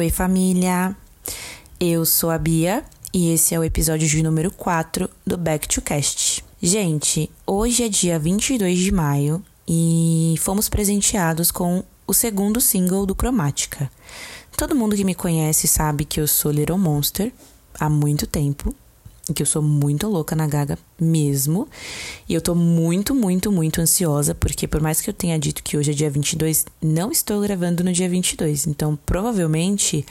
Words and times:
Oi, 0.00 0.08
família! 0.08 0.96
Eu 1.78 2.06
sou 2.06 2.30
a 2.30 2.38
Bia 2.38 2.82
e 3.12 3.34
esse 3.34 3.54
é 3.54 3.58
o 3.58 3.64
episódio 3.64 4.08
de 4.08 4.22
número 4.22 4.50
4 4.50 5.10
do 5.26 5.36
Back 5.36 5.68
to 5.68 5.82
Cast. 5.82 6.42
Gente, 6.62 7.30
hoje 7.46 7.84
é 7.84 7.88
dia 7.90 8.18
22 8.18 8.78
de 8.78 8.92
maio 8.92 9.44
e 9.68 10.36
fomos 10.38 10.70
presenteados 10.70 11.50
com 11.50 11.84
o 12.06 12.14
segundo 12.14 12.62
single 12.62 13.04
do 13.04 13.14
Cromática. 13.14 13.92
Todo 14.56 14.74
mundo 14.74 14.96
que 14.96 15.04
me 15.04 15.14
conhece 15.14 15.68
sabe 15.68 16.06
que 16.06 16.18
eu 16.18 16.26
sou 16.26 16.50
Little 16.50 16.78
Monster 16.78 17.30
há 17.78 17.90
muito 17.90 18.26
tempo 18.26 18.74
que 19.32 19.42
eu 19.42 19.46
sou 19.46 19.62
muito 19.62 20.08
louca 20.08 20.34
na 20.36 20.46
Gaga 20.46 20.78
mesmo. 21.00 21.68
E 22.28 22.34
eu 22.34 22.40
tô 22.40 22.54
muito, 22.54 23.14
muito, 23.14 23.50
muito 23.50 23.80
ansiosa, 23.80 24.34
porque 24.34 24.66
por 24.66 24.80
mais 24.80 25.00
que 25.00 25.10
eu 25.10 25.14
tenha 25.14 25.38
dito 25.38 25.62
que 25.62 25.76
hoje 25.76 25.90
é 25.90 25.94
dia 25.94 26.10
22, 26.10 26.66
não 26.80 27.10
estou 27.10 27.40
gravando 27.40 27.84
no 27.84 27.92
dia 27.92 28.08
22. 28.08 28.66
Então, 28.66 28.98
provavelmente, 29.06 30.04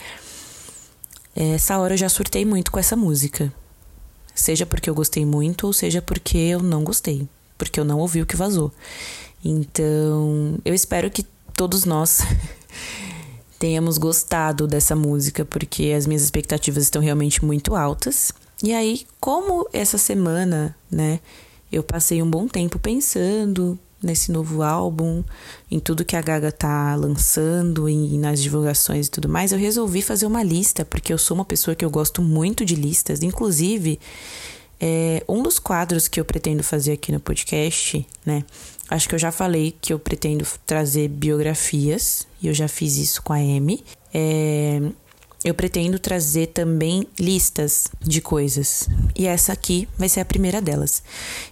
essa 1.34 1.78
hora 1.78 1.94
eu 1.94 1.98
já 1.98 2.08
surtei 2.08 2.44
muito 2.44 2.70
com 2.70 2.78
essa 2.78 2.96
música. 2.96 3.52
Seja 4.34 4.64
porque 4.64 4.88
eu 4.88 4.94
gostei 4.94 5.24
muito, 5.24 5.66
ou 5.66 5.72
seja 5.72 6.00
porque 6.00 6.38
eu 6.38 6.62
não 6.62 6.82
gostei. 6.82 7.28
Porque 7.58 7.78
eu 7.78 7.84
não 7.84 7.98
ouvi 7.98 8.22
o 8.22 8.26
que 8.26 8.36
vazou. 8.36 8.72
Então, 9.44 10.58
eu 10.64 10.74
espero 10.74 11.10
que 11.10 11.24
todos 11.54 11.84
nós 11.84 12.20
tenhamos 13.58 13.98
gostado 13.98 14.66
dessa 14.66 14.96
música, 14.96 15.44
porque 15.44 15.92
as 15.96 16.06
minhas 16.06 16.22
expectativas 16.22 16.84
estão 16.84 17.02
realmente 17.02 17.44
muito 17.44 17.74
altas. 17.74 18.32
E 18.62 18.72
aí, 18.74 19.06
como 19.18 19.68
essa 19.72 19.96
semana, 19.96 20.76
né, 20.90 21.20
eu 21.72 21.82
passei 21.82 22.22
um 22.22 22.30
bom 22.30 22.46
tempo 22.46 22.78
pensando 22.78 23.78
nesse 24.02 24.32
novo 24.32 24.62
álbum, 24.62 25.22
em 25.70 25.78
tudo 25.78 26.04
que 26.04 26.16
a 26.16 26.22
Gaga 26.22 26.50
tá 26.50 26.94
lançando 26.94 27.88
e 27.88 28.16
nas 28.16 28.40
divulgações 28.42 29.06
e 29.06 29.10
tudo 29.10 29.28
mais, 29.28 29.52
eu 29.52 29.58
resolvi 29.58 30.00
fazer 30.02 30.26
uma 30.26 30.42
lista, 30.42 30.84
porque 30.84 31.12
eu 31.12 31.18
sou 31.18 31.34
uma 31.34 31.44
pessoa 31.44 31.74
que 31.74 31.84
eu 31.84 31.90
gosto 31.90 32.22
muito 32.22 32.64
de 32.64 32.74
listas. 32.74 33.22
Inclusive, 33.22 34.00
é, 34.80 35.22
um 35.28 35.42
dos 35.42 35.58
quadros 35.58 36.08
que 36.08 36.18
eu 36.18 36.24
pretendo 36.24 36.62
fazer 36.62 36.92
aqui 36.92 37.12
no 37.12 37.20
podcast, 37.20 38.06
né? 38.24 38.44
Acho 38.88 39.08
que 39.08 39.14
eu 39.14 39.18
já 39.18 39.30
falei 39.30 39.76
que 39.80 39.92
eu 39.92 39.98
pretendo 39.98 40.46
trazer 40.66 41.08
biografias, 41.08 42.26
e 42.42 42.48
eu 42.48 42.54
já 42.54 42.66
fiz 42.66 42.96
isso 42.96 43.22
com 43.22 43.32
a 43.32 43.36
Amy. 43.36 43.84
É, 44.12 44.80
eu 45.44 45.54
pretendo 45.54 45.98
trazer 45.98 46.48
também 46.48 47.06
listas 47.18 47.88
de 48.00 48.20
coisas. 48.20 48.88
E 49.16 49.26
essa 49.26 49.52
aqui 49.52 49.88
vai 49.98 50.08
ser 50.08 50.20
a 50.20 50.24
primeira 50.24 50.60
delas. 50.60 51.02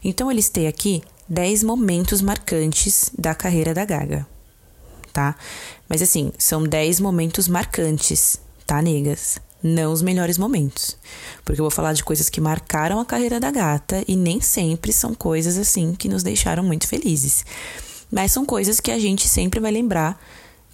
Então 0.04 0.30
eu 0.30 0.36
listei 0.36 0.66
aqui 0.66 1.02
10 1.28 1.62
momentos 1.62 2.20
marcantes 2.20 3.10
da 3.18 3.34
carreira 3.34 3.72
da 3.72 3.84
Gaga, 3.84 4.26
tá? 5.12 5.34
Mas 5.88 6.02
assim, 6.02 6.32
são 6.38 6.62
10 6.62 7.00
momentos 7.00 7.48
marcantes, 7.48 8.38
tá, 8.66 8.82
negas? 8.82 9.38
Não 9.62 9.92
os 9.92 10.02
melhores 10.02 10.38
momentos. 10.38 10.96
Porque 11.44 11.60
eu 11.60 11.64
vou 11.64 11.70
falar 11.70 11.92
de 11.92 12.04
coisas 12.04 12.28
que 12.28 12.40
marcaram 12.40 13.00
a 13.00 13.06
carreira 13.06 13.40
da 13.40 13.50
gata 13.50 14.04
e 14.06 14.14
nem 14.14 14.40
sempre 14.40 14.92
são 14.92 15.14
coisas 15.14 15.56
assim 15.56 15.94
que 15.94 16.08
nos 16.08 16.22
deixaram 16.22 16.62
muito 16.62 16.86
felizes. 16.86 17.44
Mas 18.10 18.32
são 18.32 18.44
coisas 18.44 18.80
que 18.80 18.90
a 18.90 18.98
gente 18.98 19.28
sempre 19.28 19.58
vai 19.58 19.72
lembrar 19.72 20.22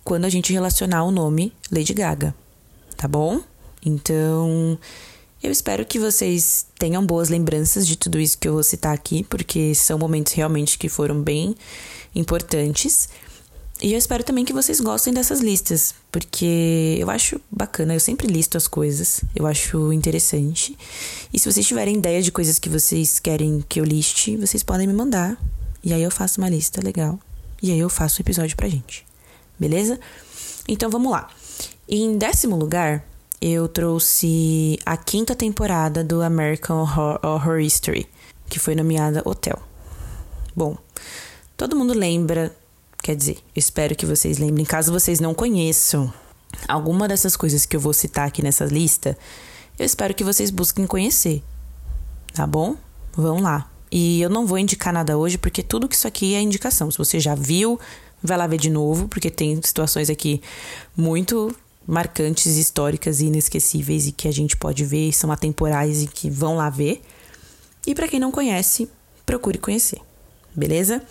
quando 0.03 0.25
a 0.25 0.29
gente 0.29 0.53
relacionar 0.53 1.05
o 1.05 1.11
nome 1.11 1.53
Lady 1.73 1.95
Gaga 1.95 2.35
tá 2.97 3.09
bom? 3.09 3.41
Então, 3.85 4.79
eu 5.43 5.51
espero 5.51 5.85
que 5.85 5.99
vocês 5.99 6.67
tenham 6.79 7.05
boas 7.05 7.29
lembranças 7.29 7.87
de 7.87 7.97
tudo 7.97 8.19
isso 8.19 8.39
que 8.39 8.49
eu 8.49 8.55
vou 8.55 8.63
citar 8.63 8.95
aqui, 8.95 9.25
porque 9.25 9.75
são 9.75 9.99
momentos 9.99 10.33
realmente 10.33 10.79
que 10.79 10.89
foram 10.89 11.21
bem 11.21 11.55
importantes. 12.15 13.09
E 13.83 13.93
eu 13.93 13.99
espero 13.99 14.25
também 14.25 14.45
que 14.45 14.53
vocês 14.53 14.81
gostem 14.81 15.13
dessas 15.13 15.41
listas, 15.41 15.95
porque 16.11 16.97
eu 16.99 17.11
acho 17.11 17.41
bacana, 17.51 17.93
eu 17.93 18.01
sempre 18.01 18.27
listo 18.27 18.57
as 18.57 18.67
coisas, 18.67 19.23
eu 19.37 19.47
acho 19.47 19.93
interessante. 19.93 20.79
E 21.33 21.39
se 21.39 21.53
vocês 21.53 21.67
tiverem 21.67 21.97
ideia 21.97 22.23
de 22.23 22.33
coisas 22.33 22.59
que 22.59 22.71
vocês 22.71 23.19
querem 23.19 23.63
que 23.69 23.79
eu 23.79 23.85
liste, 23.85 24.37
vocês 24.39 24.63
podem 24.63 24.87
me 24.87 24.95
mandar. 24.95 25.37
E 25.83 25.93
aí 25.93 26.03
eu 26.03 26.11
faço 26.11 26.41
uma 26.41 26.49
lista 26.49 26.81
legal. 26.83 27.19
E 27.63 27.71
aí 27.71 27.79
eu 27.79 27.91
faço 27.91 28.21
um 28.21 28.23
episódio 28.23 28.57
pra 28.57 28.69
gente. 28.69 29.05
Beleza? 29.59 30.01
Então 30.67 30.89
vamos 30.89 31.13
lá. 31.13 31.29
Em 31.89 32.17
décimo 32.17 32.57
lugar, 32.57 33.05
eu 33.41 33.69
trouxe 33.69 34.79
a 34.87 34.97
quinta 34.97 35.35
temporada 35.35 36.03
do 36.03 36.23
American 36.23 36.81
Horror, 36.81 37.21
Horror 37.23 37.61
History, 37.61 38.09
que 38.49 38.59
foi 38.59 38.75
nomeada 38.75 39.23
Hotel. 39.25 39.61
Bom, 40.57 40.77
todo 41.57 41.77
mundo 41.77 41.93
lembra, 41.93 42.55
quer 43.03 43.15
dizer, 43.15 43.39
espero 43.55 43.95
que 43.95 44.07
vocês 44.07 44.39
lembrem, 44.39 44.65
caso 44.65 44.93
vocês 44.93 45.21
não 45.21 45.35
conheçam 45.35 46.13
alguma 46.69 47.07
dessas 47.07 47.37
coisas 47.37 47.67
que 47.67 47.77
eu 47.77 47.81
vou 47.81 47.93
citar 47.93 48.29
aqui 48.29 48.43
nessa 48.43 48.65
lista, 48.65 49.19
eu 49.79 49.85
espero 49.85 50.15
que 50.15 50.25
vocês 50.25 50.51
busquem 50.51 50.87
conhecer, 50.87 51.43
tá 52.33 52.47
bom? 52.47 52.77
Vão 53.13 53.41
lá. 53.41 53.71
E 53.91 54.21
eu 54.23 54.31
não 54.31 54.47
vou 54.47 54.59
indicar 54.59 54.93
nada 54.93 55.17
hoje, 55.17 55.37
porque 55.37 55.63
tudo 55.63 55.89
que 55.89 55.95
isso 55.95 56.09
aqui 56.09 56.35
é 56.35 56.41
indicação. 56.41 56.91
Se 56.91 56.99
você 56.99 57.21
já 57.21 57.35
viu, 57.35 57.79
vai 58.25 58.39
lá 58.39 58.47
ver 58.47 58.57
de 58.57 58.71
novo, 58.71 59.07
porque 59.07 59.31
tem 59.31 59.61
situações 59.63 60.09
aqui 60.09 60.41
muito 60.97 61.55
marcantes, 61.87 62.57
históricas 62.57 63.21
e 63.21 63.27
inesquecíveis 63.27 64.07
e 64.07 64.13
que 64.13 64.27
a 64.27 64.33
gente 64.33 64.57
pode 64.57 64.83
ver, 64.87 65.13
são 65.13 65.31
atemporais 65.31 66.03
e 66.03 66.07
que 66.07 66.31
vão 66.31 66.57
lá 66.57 66.71
ver. 66.71 67.03
E 67.87 67.95
para 67.95 68.09
quem 68.09 68.19
não 68.19 68.33
conhece, 68.33 68.89
procure 69.27 69.59
conhecer, 69.59 70.01
beleza? 70.55 71.03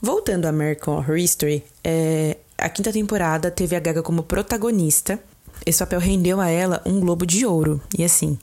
Voltando 0.00 0.44
a 0.44 0.50
American 0.50 0.96
Horror 0.96 1.16
History, 1.16 1.64
é, 1.82 2.36
a 2.58 2.68
quinta 2.68 2.92
temporada 2.92 3.50
teve 3.50 3.74
a 3.74 3.80
Gaga 3.80 4.02
como 4.02 4.22
protagonista. 4.22 5.18
Esse 5.64 5.78
papel 5.78 6.00
rendeu 6.00 6.40
a 6.40 6.50
ela 6.50 6.82
um 6.84 7.00
Globo 7.00 7.24
de 7.24 7.46
Ouro. 7.46 7.80
E 7.96 8.04
assim, 8.04 8.36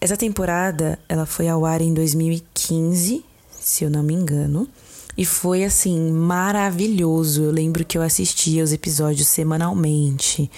essa 0.00 0.16
temporada 0.16 0.98
ela 1.08 1.26
foi 1.26 1.48
ao 1.48 1.64
ar 1.64 1.80
em 1.80 1.92
2015, 1.92 3.24
se 3.50 3.84
eu 3.84 3.90
não 3.90 4.02
me 4.02 4.14
engano. 4.14 4.68
E 5.18 5.26
foi 5.26 5.64
assim, 5.64 6.12
maravilhoso. 6.12 7.42
Eu 7.42 7.50
lembro 7.50 7.84
que 7.84 7.98
eu 7.98 8.02
assistia 8.02 8.62
os 8.62 8.72
episódios 8.72 9.26
semanalmente. 9.26 10.48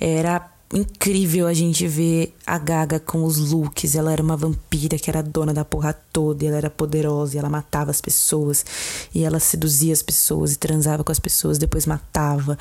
Era 0.00 0.50
incrível 0.72 1.46
a 1.46 1.52
gente 1.52 1.86
ver 1.86 2.34
a 2.46 2.56
Gaga 2.56 2.98
com 2.98 3.24
os 3.24 3.36
looks. 3.36 3.94
Ela 3.94 4.10
era 4.10 4.22
uma 4.22 4.38
vampira 4.38 4.98
que 4.98 5.10
era 5.10 5.22
dona 5.22 5.52
da 5.52 5.66
porra 5.66 5.92
toda, 5.92 6.42
e 6.42 6.46
ela 6.46 6.56
era 6.56 6.70
poderosa, 6.70 7.36
e 7.36 7.38
ela 7.38 7.50
matava 7.50 7.90
as 7.90 8.00
pessoas, 8.00 8.64
e 9.14 9.22
ela 9.22 9.38
seduzia 9.38 9.92
as 9.92 10.00
pessoas 10.00 10.54
e 10.54 10.58
transava 10.58 11.04
com 11.04 11.12
as 11.12 11.20
pessoas, 11.20 11.58
depois 11.58 11.84
matava. 11.84 12.58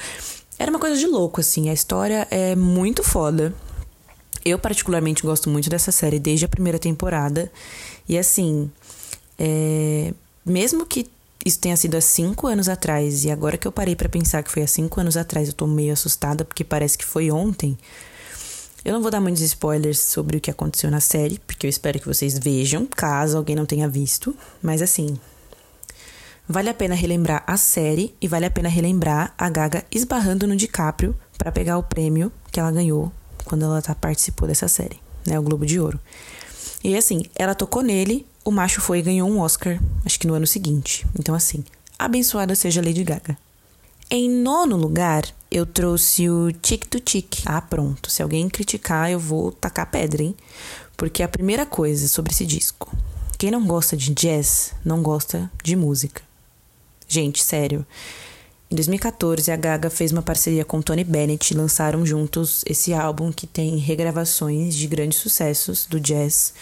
Era 0.58 0.70
uma 0.70 0.80
coisa 0.80 0.98
de 0.98 1.08
louco, 1.08 1.40
assim. 1.40 1.70
A 1.70 1.74
história 1.74 2.28
é 2.30 2.54
muito 2.54 3.02
foda. 3.02 3.56
Eu, 4.44 4.60
particularmente, 4.60 5.24
gosto 5.24 5.50
muito 5.50 5.70
dessa 5.70 5.90
série 5.94 6.20
desde 6.20 6.44
a 6.44 6.50
primeira 6.50 6.78
temporada. 6.78 7.50
E 8.10 8.18
assim, 8.18 8.70
é... 9.38 10.14
mesmo 10.46 10.86
que 10.86 11.08
isso 11.46 11.60
tenha 11.60 11.78
sido 11.78 11.96
há 11.96 12.02
cinco 12.02 12.48
anos 12.48 12.68
atrás, 12.68 13.24
e 13.24 13.32
agora 13.32 13.58
que 13.58 13.68
eu 13.68 13.72
parei 13.72 13.96
para 13.96 14.10
pensar 14.10 14.44
que 14.44 14.52
foi 14.52 14.64
há 14.64 14.68
cinco 14.68 15.00
anos 15.00 15.16
atrás, 15.16 15.48
eu 15.48 15.54
tô 15.54 15.66
meio 15.66 15.94
assustada 15.94 16.44
porque 16.44 16.64
parece 16.64 16.98
que 16.98 17.06
foi 17.06 17.32
ontem. 17.32 17.78
Eu 18.84 18.94
não 18.94 19.02
vou 19.02 19.12
dar 19.12 19.20
muitos 19.20 19.42
spoilers 19.42 20.00
sobre 20.00 20.38
o 20.38 20.42
que 20.42 20.50
aconteceu 20.50 20.90
na 20.90 21.00
série, 21.00 21.40
porque 21.40 21.66
eu 21.66 21.70
espero 21.70 22.00
que 22.00 22.08
vocês 22.08 22.38
vejam, 22.40 22.86
caso 22.86 23.38
alguém 23.38 23.56
não 23.56 23.66
tenha 23.66 23.90
visto. 23.90 24.36
Mas 24.62 24.82
assim, 24.82 25.20
vale 26.48 26.70
a 26.70 26.74
pena 26.74 26.96
relembrar 26.96 27.44
a 27.46 27.58
série 27.58 28.16
e 28.22 28.28
vale 28.28 28.46
a 28.46 28.52
pena 28.52 28.70
relembrar 28.70 29.34
a 29.38 29.50
Gaga 29.50 29.84
esbarrando 29.92 30.48
no 30.48 30.56
DiCaprio 30.56 31.16
para 31.38 31.52
pegar 31.52 31.78
o 31.78 31.84
prêmio 31.84 32.32
que 32.52 32.60
ela 32.60 32.72
ganhou 32.72 33.12
quando 33.44 33.66
ela 33.66 33.82
tá, 33.82 33.94
participou 33.94 34.48
dessa 34.48 34.68
série, 34.68 35.00
né? 35.26 35.38
O 35.38 35.44
Globo 35.44 35.66
de 35.66 35.80
Ouro. 35.80 36.00
E 36.84 36.96
assim, 36.96 37.24
ela 37.36 37.54
tocou 37.54 37.82
nele 37.82 38.26
o 38.44 38.52
macho 38.52 38.82
foi 38.82 39.00
e 39.00 39.04
ganhou 39.04 39.30
um 39.30 39.40
Oscar, 39.40 39.80
acho 40.06 40.20
que 40.20 40.28
no 40.28 40.34
ano 40.34 40.48
seguinte. 40.48 41.06
Então, 41.18 41.36
assim, 41.36 41.64
abençoada 41.98 42.56
seja 42.56 42.82
Lady 42.82 43.04
Gaga. 43.04 43.38
Em 44.10 44.28
nono 44.28 44.76
lugar, 44.76 45.24
eu 45.52 45.66
trouxe 45.66 46.30
o 46.30 46.52
Tic 46.52 46.86
to 46.86 47.00
Tic. 47.00 47.44
Ah, 47.46 47.62
pronto. 47.62 48.10
Se 48.10 48.24
alguém 48.24 48.50
criticar, 48.50 49.12
eu 49.12 49.20
vou 49.20 49.52
tacar 49.52 49.92
pedra, 49.92 50.24
hein? 50.24 50.36
Porque 50.98 51.22
a 51.22 51.28
primeira 51.28 51.66
coisa 51.66 52.08
sobre 52.08 52.34
esse 52.34 52.44
disco: 52.46 52.92
quem 53.38 53.52
não 53.52 53.66
gosta 53.68 53.96
de 53.96 54.14
jazz 54.14 54.74
não 54.84 55.04
gosta 55.04 55.52
de 55.64 55.76
música. 55.76 56.24
Gente, 57.08 57.44
sério. 57.44 57.86
Em 58.72 58.76
2014, 58.76 59.52
a 59.52 59.56
Gaga 59.56 59.90
fez 59.90 60.12
uma 60.12 60.22
parceria 60.22 60.64
com 60.64 60.82
Tony 60.82 61.04
Bennett 61.04 61.54
e 61.54 61.58
lançaram 61.58 62.06
juntos 62.06 62.64
esse 62.68 62.94
álbum 62.94 63.32
que 63.32 63.48
tem 63.48 63.78
regravações 63.78 64.76
de 64.76 64.88
grandes 64.88 65.18
sucessos 65.20 65.88
do 65.88 66.00
jazz 66.00 66.54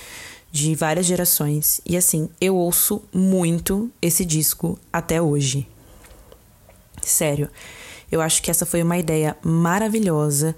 de 0.51 0.75
várias 0.75 1.05
gerações. 1.05 1.81
E 1.85 1.97
assim, 1.97 2.29
eu 2.39 2.55
ouço 2.55 3.03
muito 3.13 3.91
esse 4.01 4.25
disco 4.25 4.79
até 4.91 5.21
hoje. 5.21 5.67
Sério, 7.01 7.49
eu 8.11 8.21
acho 8.21 8.41
que 8.41 8.51
essa 8.51 8.65
foi 8.65 8.81
uma 8.81 8.97
ideia 8.97 9.37
maravilhosa. 9.43 10.55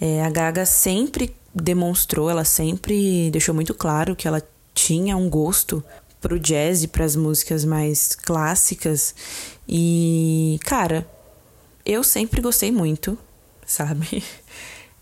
É, 0.00 0.24
a 0.24 0.30
Gaga 0.30 0.66
sempre 0.66 1.34
demonstrou, 1.54 2.28
ela 2.28 2.44
sempre 2.44 3.30
deixou 3.30 3.54
muito 3.54 3.74
claro 3.74 4.16
que 4.16 4.26
ela 4.26 4.42
tinha 4.74 5.16
um 5.16 5.28
gosto 5.28 5.82
pro 6.20 6.40
jazz 6.40 6.82
e 6.82 6.88
pras 6.88 7.14
músicas 7.14 7.64
mais 7.64 8.14
clássicas. 8.14 9.14
E, 9.68 10.58
cara, 10.64 11.06
eu 11.84 12.02
sempre 12.02 12.40
gostei 12.40 12.72
muito, 12.72 13.18
sabe? 13.66 14.22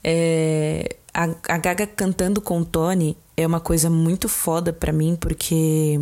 É, 0.04 0.96
a, 1.14 1.28
a 1.48 1.58
Gaga 1.58 1.86
cantando 1.86 2.40
com 2.40 2.60
o 2.60 2.64
Tony 2.64 3.16
é 3.36 3.46
uma 3.46 3.60
coisa 3.60 3.90
muito 3.90 4.28
foda 4.28 4.72
pra 4.72 4.92
mim, 4.92 5.16
porque 5.18 6.00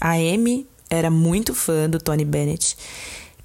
a 0.00 0.12
Amy 0.12 0.66
era 0.88 1.10
muito 1.10 1.54
fã 1.54 1.88
do 1.88 1.98
Tony 1.98 2.24
Bennett 2.24 2.76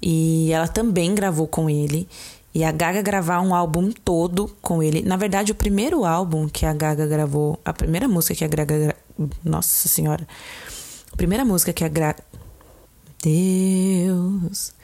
e 0.00 0.50
ela 0.52 0.68
também 0.68 1.14
gravou 1.14 1.46
com 1.46 1.68
ele. 1.68 2.08
E 2.54 2.64
a 2.64 2.70
Gaga 2.70 3.00
gravar 3.00 3.40
um 3.40 3.54
álbum 3.54 3.90
todo 3.90 4.54
com 4.60 4.82
ele. 4.82 5.00
Na 5.02 5.16
verdade, 5.16 5.52
o 5.52 5.54
primeiro 5.54 6.04
álbum 6.04 6.48
que 6.48 6.66
a 6.66 6.74
Gaga 6.74 7.06
gravou, 7.06 7.58
a 7.64 7.72
primeira 7.72 8.06
música 8.06 8.34
que 8.34 8.44
a 8.44 8.48
Gaga. 8.48 8.94
Nossa 9.42 9.88
Senhora. 9.88 10.26
A 11.10 11.16
primeira 11.16 11.44
música 11.44 11.72
que 11.72 11.84
a 11.84 11.88
Gaga. 11.88 12.22
Deus, 13.22 14.74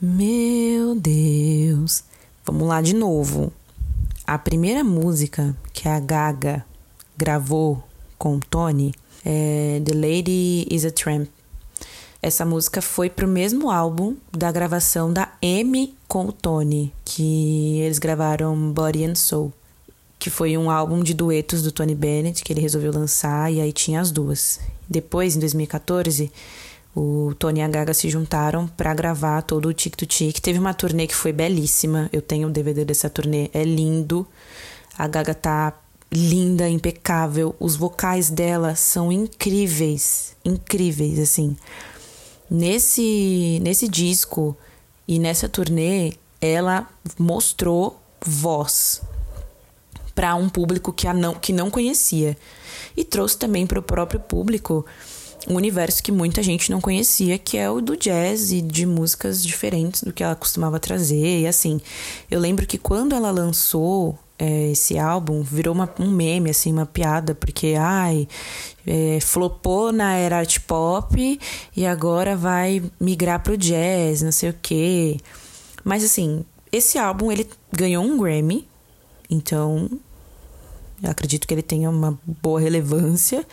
meu 0.00 0.96
Deus. 0.96 2.02
Vamos 2.44 2.66
lá 2.66 2.80
de 2.80 2.94
novo. 2.94 3.52
A 4.28 4.36
primeira 4.36 4.84
música 4.84 5.56
que 5.72 5.88
a 5.88 5.98
Gaga 5.98 6.62
gravou 7.16 7.82
com 8.18 8.38
Tony 8.38 8.94
é 9.24 9.80
The 9.82 9.94
Lady 9.94 10.68
is 10.70 10.84
a 10.84 10.90
Tramp. 10.90 11.30
Essa 12.20 12.44
música 12.44 12.82
foi 12.82 13.08
pro 13.08 13.26
mesmo 13.26 13.70
álbum 13.70 14.16
da 14.30 14.52
gravação 14.52 15.10
da 15.10 15.32
Amy 15.42 15.94
com 16.06 16.26
o 16.26 16.32
Tony, 16.32 16.92
que 17.06 17.78
eles 17.80 17.98
gravaram 17.98 18.70
Body 18.70 19.06
and 19.06 19.14
Soul, 19.14 19.50
que 20.18 20.28
foi 20.28 20.58
um 20.58 20.70
álbum 20.70 21.02
de 21.02 21.14
duetos 21.14 21.62
do 21.62 21.72
Tony 21.72 21.94
Bennett 21.94 22.44
que 22.44 22.52
ele 22.52 22.60
resolveu 22.60 22.92
lançar 22.92 23.50
e 23.50 23.62
aí 23.62 23.72
tinha 23.72 23.98
as 23.98 24.10
duas. 24.10 24.60
Depois, 24.86 25.36
em 25.36 25.40
2014, 25.40 26.30
o 26.98 27.32
Tony 27.38 27.60
e 27.60 27.62
a 27.62 27.68
Gaga 27.68 27.94
se 27.94 28.10
juntaram 28.10 28.66
para 28.66 28.92
gravar 28.92 29.42
todo 29.42 29.68
o 29.68 29.72
Tic 29.72 29.94
Tic. 30.04 30.40
Teve 30.40 30.58
uma 30.58 30.74
turnê 30.74 31.06
que 31.06 31.14
foi 31.14 31.32
belíssima. 31.32 32.10
Eu 32.12 32.20
tenho 32.20 32.48
o 32.48 32.50
DVD 32.50 32.84
dessa 32.84 33.08
turnê, 33.08 33.48
é 33.54 33.62
lindo. 33.62 34.26
A 34.98 35.06
Gaga 35.06 35.32
tá 35.32 35.72
linda, 36.10 36.68
impecável. 36.68 37.54
Os 37.60 37.76
vocais 37.76 38.30
dela 38.30 38.74
são 38.74 39.12
incríveis, 39.12 40.34
incríveis 40.44 41.20
assim. 41.20 41.56
Nesse 42.50 43.60
nesse 43.62 43.86
disco 43.86 44.56
e 45.06 45.20
nessa 45.20 45.48
turnê, 45.48 46.14
ela 46.40 46.88
mostrou 47.16 48.00
voz 48.20 49.02
para 50.16 50.34
um 50.34 50.48
público 50.48 50.92
que 50.92 51.06
a 51.06 51.14
não 51.14 51.34
que 51.34 51.52
não 51.52 51.70
conhecia 51.70 52.36
e 52.96 53.04
trouxe 53.04 53.38
também 53.38 53.68
para 53.68 53.78
o 53.78 53.82
próprio 53.82 54.18
público 54.18 54.84
um 55.48 55.54
universo 55.54 56.02
que 56.02 56.12
muita 56.12 56.42
gente 56.42 56.70
não 56.70 56.80
conhecia, 56.80 57.38
que 57.38 57.56
é 57.56 57.70
o 57.70 57.80
do 57.80 57.96
jazz 57.96 58.52
e 58.52 58.60
de 58.60 58.84
músicas 58.84 59.42
diferentes 59.42 60.02
do 60.02 60.12
que 60.12 60.22
ela 60.22 60.36
costumava 60.36 60.78
trazer. 60.78 61.40
E 61.40 61.46
assim, 61.46 61.80
eu 62.30 62.38
lembro 62.38 62.66
que 62.66 62.76
quando 62.76 63.14
ela 63.14 63.30
lançou 63.30 64.18
é, 64.38 64.70
esse 64.70 64.98
álbum, 64.98 65.42
virou 65.42 65.74
uma, 65.74 65.92
um 65.98 66.10
meme, 66.10 66.50
assim, 66.50 66.72
uma 66.72 66.86
piada, 66.86 67.34
porque, 67.34 67.74
ai, 67.78 68.28
é, 68.86 69.18
flopou 69.20 69.90
na 69.90 70.14
era 70.14 70.38
art 70.38 70.60
pop 70.60 71.40
e 71.76 71.86
agora 71.86 72.36
vai 72.36 72.82
migrar 73.00 73.42
pro 73.42 73.56
jazz, 73.56 74.22
não 74.22 74.32
sei 74.32 74.50
o 74.50 74.54
quê. 74.60 75.16
Mas 75.82 76.04
assim, 76.04 76.44
esse 76.70 76.98
álbum 76.98 77.32
ele 77.32 77.48
ganhou 77.72 78.04
um 78.04 78.18
Grammy, 78.18 78.68
então 79.28 79.90
eu 81.02 81.10
acredito 81.10 81.46
que 81.46 81.54
ele 81.54 81.62
tenha 81.62 81.90
uma 81.90 82.18
boa 82.24 82.60
relevância 82.60 83.44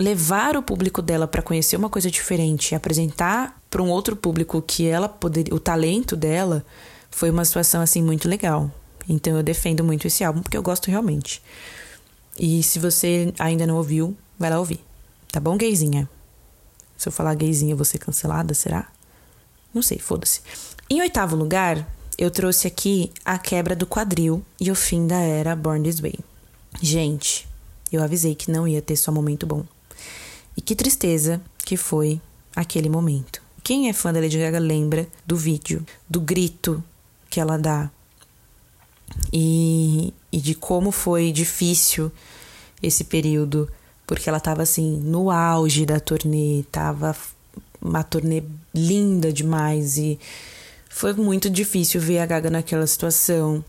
levar 0.00 0.56
o 0.56 0.62
público 0.62 1.02
dela 1.02 1.28
para 1.28 1.42
conhecer 1.42 1.76
uma 1.76 1.90
coisa 1.90 2.10
diferente, 2.10 2.74
apresentar 2.74 3.60
para 3.68 3.82
um 3.82 3.90
outro 3.90 4.16
público 4.16 4.60
que 4.62 4.86
ela 4.86 5.08
poderia, 5.08 5.54
o 5.54 5.60
talento 5.60 6.16
dela, 6.16 6.64
foi 7.10 7.30
uma 7.30 7.44
situação 7.44 7.80
assim 7.80 8.02
muito 8.02 8.28
legal. 8.28 8.70
Então 9.08 9.36
eu 9.36 9.42
defendo 9.42 9.84
muito 9.84 10.06
esse 10.06 10.24
álbum 10.24 10.40
porque 10.40 10.56
eu 10.56 10.62
gosto 10.62 10.90
realmente. 10.90 11.42
E 12.38 12.62
se 12.62 12.78
você 12.78 13.32
ainda 13.38 13.66
não 13.66 13.76
ouviu, 13.76 14.16
vai 14.38 14.50
lá 14.50 14.58
ouvir. 14.58 14.80
Tá 15.30 15.38
bom, 15.38 15.56
gayzinha? 15.56 16.08
Se 16.96 17.08
eu 17.08 17.12
falar 17.12 17.34
gayzinha, 17.34 17.72
eu 17.72 17.76
vou 17.76 17.84
ser 17.84 17.98
cancelada, 17.98 18.54
será? 18.54 18.88
Não 19.72 19.82
sei, 19.82 19.98
foda-se. 19.98 20.40
Em 20.88 21.00
oitavo 21.00 21.36
lugar, 21.36 21.86
eu 22.18 22.30
trouxe 22.30 22.66
aqui 22.66 23.12
a 23.24 23.38
quebra 23.38 23.76
do 23.76 23.86
quadril 23.86 24.42
e 24.60 24.70
o 24.70 24.74
fim 24.74 25.06
da 25.06 25.18
era 25.18 25.54
Born 25.54 25.82
This 25.82 26.00
Way. 26.00 26.18
Gente, 26.80 27.48
eu 27.92 28.02
avisei 28.02 28.34
que 28.34 28.50
não 28.50 28.66
ia 28.66 28.82
ter 28.82 28.96
só 28.96 29.12
momento 29.12 29.46
bom. 29.46 29.64
E 30.60 30.62
que 30.62 30.76
tristeza 30.76 31.40
que 31.64 31.74
foi 31.74 32.20
aquele 32.54 32.90
momento. 32.90 33.40
Quem 33.64 33.88
é 33.88 33.94
fã 33.94 34.12
da 34.12 34.20
Lady 34.20 34.38
Gaga 34.38 34.58
lembra 34.58 35.08
do 35.26 35.34
vídeo, 35.34 35.82
do 36.06 36.20
grito 36.20 36.84
que 37.30 37.40
ela 37.40 37.56
dá 37.56 37.90
e, 39.32 40.12
e 40.30 40.38
de 40.38 40.54
como 40.54 40.90
foi 40.92 41.32
difícil 41.32 42.12
esse 42.82 43.04
período, 43.04 43.70
porque 44.06 44.28
ela 44.28 44.38
tava 44.38 44.60
assim 44.60 45.00
no 45.00 45.30
auge 45.30 45.86
da 45.86 45.98
turnê, 45.98 46.62
tava 46.70 47.16
uma 47.80 48.02
turnê 48.02 48.42
linda 48.74 49.32
demais 49.32 49.96
e 49.96 50.20
foi 50.90 51.14
muito 51.14 51.48
difícil 51.48 52.02
ver 52.02 52.18
a 52.18 52.26
Gaga 52.26 52.50
naquela 52.50 52.86
situação. 52.86 53.64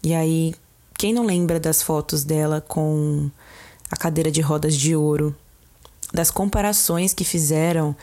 E 0.00 0.14
aí, 0.14 0.54
quem 0.96 1.12
não 1.12 1.26
lembra 1.26 1.58
das 1.58 1.82
fotos 1.82 2.22
dela 2.22 2.60
com 2.60 3.28
a 3.90 3.96
cadeira 3.96 4.30
de 4.30 4.40
rodas 4.40 4.76
de 4.76 4.94
ouro 4.94 5.34
das 6.16 6.30
comparações 6.30 7.12
que 7.12 7.24
fizeram 7.24 7.94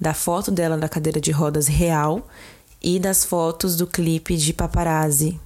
da 0.00 0.14
foto 0.14 0.50
dela 0.50 0.76
na 0.76 0.88
cadeira 0.88 1.20
de 1.20 1.32
rodas 1.32 1.66
real 1.66 2.26
e 2.80 3.00
das 3.00 3.24
fotos 3.24 3.76
do 3.76 3.86
clipe 3.86 4.36
de 4.36 4.52
paparazzi 4.52 5.38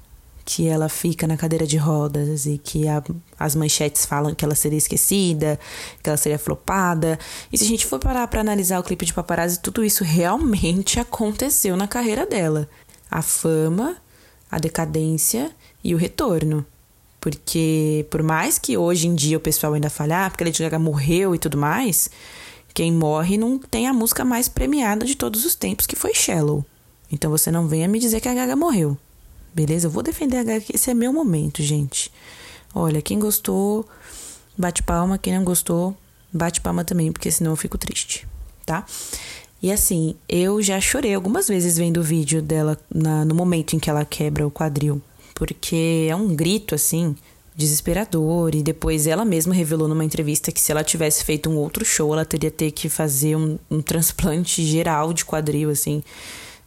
que 0.44 0.66
ela 0.66 0.88
fica 0.88 1.26
na 1.26 1.36
cadeira 1.36 1.66
de 1.66 1.76
rodas 1.76 2.44
e 2.44 2.58
que 2.58 2.88
a, 2.88 3.02
as 3.38 3.54
manchetes 3.54 4.04
falam 4.04 4.34
que 4.34 4.44
ela 4.44 4.54
seria 4.54 4.76
esquecida, 4.76 5.58
que 6.02 6.10
ela 6.10 6.16
seria 6.16 6.38
flopada. 6.38 7.18
E 7.52 7.56
se 7.56 7.64
a 7.64 7.68
gente 7.68 7.86
for 7.86 8.00
parar 8.00 8.26
para 8.26 8.40
analisar 8.40 8.80
o 8.80 8.82
clipe 8.82 9.06
de 9.06 9.14
paparazzi, 9.14 9.60
tudo 9.60 9.84
isso 9.84 10.02
realmente 10.02 10.98
aconteceu 11.00 11.76
na 11.76 11.86
carreira 11.86 12.26
dela. 12.26 12.68
A 13.08 13.22
fama, 13.22 13.96
a 14.50 14.58
decadência 14.58 15.50
e 15.84 15.94
o 15.94 15.98
retorno. 15.98 16.66
Porque 17.20 18.06
por 18.10 18.22
mais 18.22 18.58
que 18.58 18.76
hoje 18.76 19.06
em 19.06 19.14
dia 19.14 19.36
o 19.36 19.40
pessoal 19.40 19.74
ainda 19.74 19.90
fale, 19.90 20.12
ah, 20.12 20.30
porque 20.30 20.42
a 20.42 20.46
Lady 20.46 20.62
Gaga 20.62 20.78
morreu 20.78 21.34
e 21.34 21.38
tudo 21.38 21.58
mais, 21.58 22.08
quem 22.72 22.90
morre 22.92 23.36
não 23.36 23.58
tem 23.58 23.86
a 23.86 23.92
música 23.92 24.24
mais 24.24 24.48
premiada 24.48 25.04
de 25.04 25.14
todos 25.14 25.44
os 25.44 25.54
tempos, 25.54 25.86
que 25.86 25.96
foi 25.96 26.14
Shallow. 26.14 26.64
Então 27.12 27.30
você 27.30 27.50
não 27.50 27.68
venha 27.68 27.86
me 27.86 27.98
dizer 27.98 28.20
que 28.20 28.28
a 28.28 28.34
Gaga 28.34 28.56
morreu. 28.56 28.96
Beleza? 29.54 29.88
Eu 29.88 29.90
vou 29.90 30.02
defender 30.02 30.38
a 30.38 30.44
Gaga, 30.44 30.64
esse 30.72 30.90
é 30.90 30.94
meu 30.94 31.12
momento, 31.12 31.62
gente. 31.62 32.10
Olha, 32.74 33.02
quem 33.02 33.18
gostou, 33.18 33.86
bate 34.56 34.82
palma. 34.82 35.18
Quem 35.18 35.34
não 35.34 35.44
gostou, 35.44 35.94
bate 36.32 36.60
palma 36.60 36.84
também, 36.84 37.12
porque 37.12 37.30
senão 37.30 37.50
eu 37.50 37.56
fico 37.56 37.76
triste, 37.76 38.26
tá? 38.64 38.86
E 39.62 39.70
assim, 39.70 40.14
eu 40.26 40.62
já 40.62 40.80
chorei 40.80 41.14
algumas 41.14 41.48
vezes 41.48 41.76
vendo 41.76 41.98
o 41.98 42.02
vídeo 42.02 42.40
dela 42.40 42.78
na, 42.88 43.24
no 43.26 43.34
momento 43.34 43.76
em 43.76 43.78
que 43.78 43.90
ela 43.90 44.06
quebra 44.06 44.46
o 44.46 44.50
quadril 44.50 45.02
porque 45.40 46.06
é 46.10 46.14
um 46.14 46.36
grito 46.36 46.74
assim 46.74 47.16
desesperador. 47.56 48.54
E 48.54 48.62
depois 48.62 49.06
ela 49.06 49.24
mesma 49.24 49.54
revelou 49.54 49.88
numa 49.88 50.04
entrevista 50.04 50.52
que 50.52 50.60
se 50.60 50.70
ela 50.70 50.84
tivesse 50.84 51.24
feito 51.24 51.48
um 51.48 51.56
outro 51.56 51.82
show 51.82 52.12
ela 52.12 52.26
teria 52.26 52.50
ter 52.50 52.70
que 52.72 52.90
fazer 52.90 53.36
um, 53.36 53.58
um 53.70 53.80
transplante 53.80 54.62
geral 54.62 55.14
de 55.14 55.24
quadril 55.24 55.70
assim. 55.70 56.02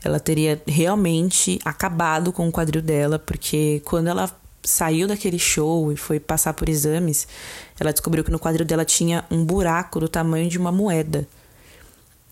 Ela 0.03 0.19
teria 0.19 0.59
realmente 0.65 1.59
acabado 1.63 2.33
com 2.33 2.47
o 2.47 2.51
quadril 2.51 2.81
dela 2.81 3.19
porque 3.19 3.79
quando 3.85 4.07
ela 4.07 4.27
saiu 4.63 5.07
daquele 5.07 5.37
show 5.37 5.91
e 5.91 5.95
foi 5.95 6.19
passar 6.19 6.53
por 6.53 6.67
exames 6.67 7.27
ela 7.79 7.91
descobriu 7.91 8.23
que 8.23 8.31
no 8.31 8.39
quadril 8.39 8.65
dela 8.65 8.85
tinha 8.85 9.23
um 9.29 9.45
buraco 9.45 9.99
do 9.99 10.09
tamanho 10.09 10.49
de 10.49 10.57
uma 10.57 10.71
moeda. 10.71 11.27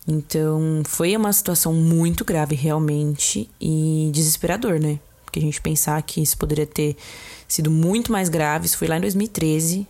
Então 0.08 0.82
foi 0.84 1.16
uma 1.16 1.32
situação 1.32 1.72
muito 1.72 2.24
grave 2.24 2.56
realmente 2.56 3.48
e 3.60 4.10
desesperador 4.12 4.80
né 4.80 4.98
porque 5.32 5.38
a 5.38 5.42
gente 5.42 5.62
pensar 5.62 6.02
que 6.02 6.20
isso 6.20 6.36
poderia 6.36 6.66
ter 6.66 6.94
sido 7.48 7.70
muito 7.70 8.12
mais 8.12 8.28
grave. 8.28 8.66
Isso 8.66 8.76
foi 8.76 8.86
lá 8.86 8.98
em 8.98 9.00
2013. 9.00 9.86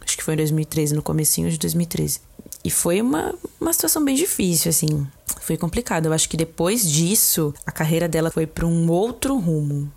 Acho 0.00 0.16
que 0.16 0.22
foi 0.22 0.34
em 0.34 0.36
2013, 0.36 0.94
no 0.94 1.02
comecinho 1.02 1.50
de 1.50 1.58
2013. 1.58 2.20
E 2.62 2.70
foi 2.70 3.00
uma, 3.00 3.34
uma 3.60 3.72
situação 3.72 4.04
bem 4.04 4.14
difícil, 4.14 4.70
assim. 4.70 5.04
Foi 5.40 5.56
complicado. 5.56 6.06
Eu 6.06 6.12
acho 6.12 6.28
que 6.28 6.36
depois 6.36 6.88
disso, 6.88 7.52
a 7.66 7.72
carreira 7.72 8.06
dela 8.06 8.30
foi 8.30 8.46
para 8.46 8.64
um 8.64 8.88
outro 8.88 9.36
rumo. 9.36 9.92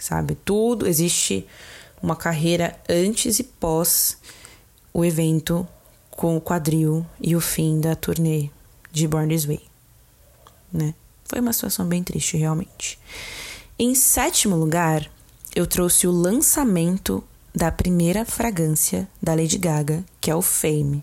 Sabe? 0.00 0.36
Tudo. 0.44 0.88
Existe 0.88 1.46
uma 2.02 2.16
carreira 2.16 2.76
antes 2.88 3.38
e 3.38 3.44
pós 3.44 4.18
o 4.92 5.04
evento 5.04 5.66
com 6.10 6.36
o 6.36 6.40
quadril 6.40 7.06
e 7.20 7.36
o 7.36 7.40
fim 7.40 7.80
da 7.80 7.94
turnê 7.94 8.50
de 8.90 9.06
Born 9.06 9.32
This 9.32 9.44
Way. 9.44 9.62
Né? 10.72 10.92
Foi 11.24 11.38
uma 11.38 11.52
situação 11.52 11.86
bem 11.86 12.02
triste, 12.02 12.36
realmente. 12.36 12.98
Em 13.76 13.92
sétimo 13.92 14.54
lugar, 14.54 15.10
eu 15.52 15.66
trouxe 15.66 16.06
o 16.06 16.12
lançamento 16.12 17.24
da 17.52 17.72
primeira 17.72 18.24
fragrância 18.24 19.08
da 19.20 19.34
Lady 19.34 19.58
Gaga, 19.58 20.04
que 20.20 20.30
é 20.30 20.36
o 20.36 20.40
Fame. 20.40 21.02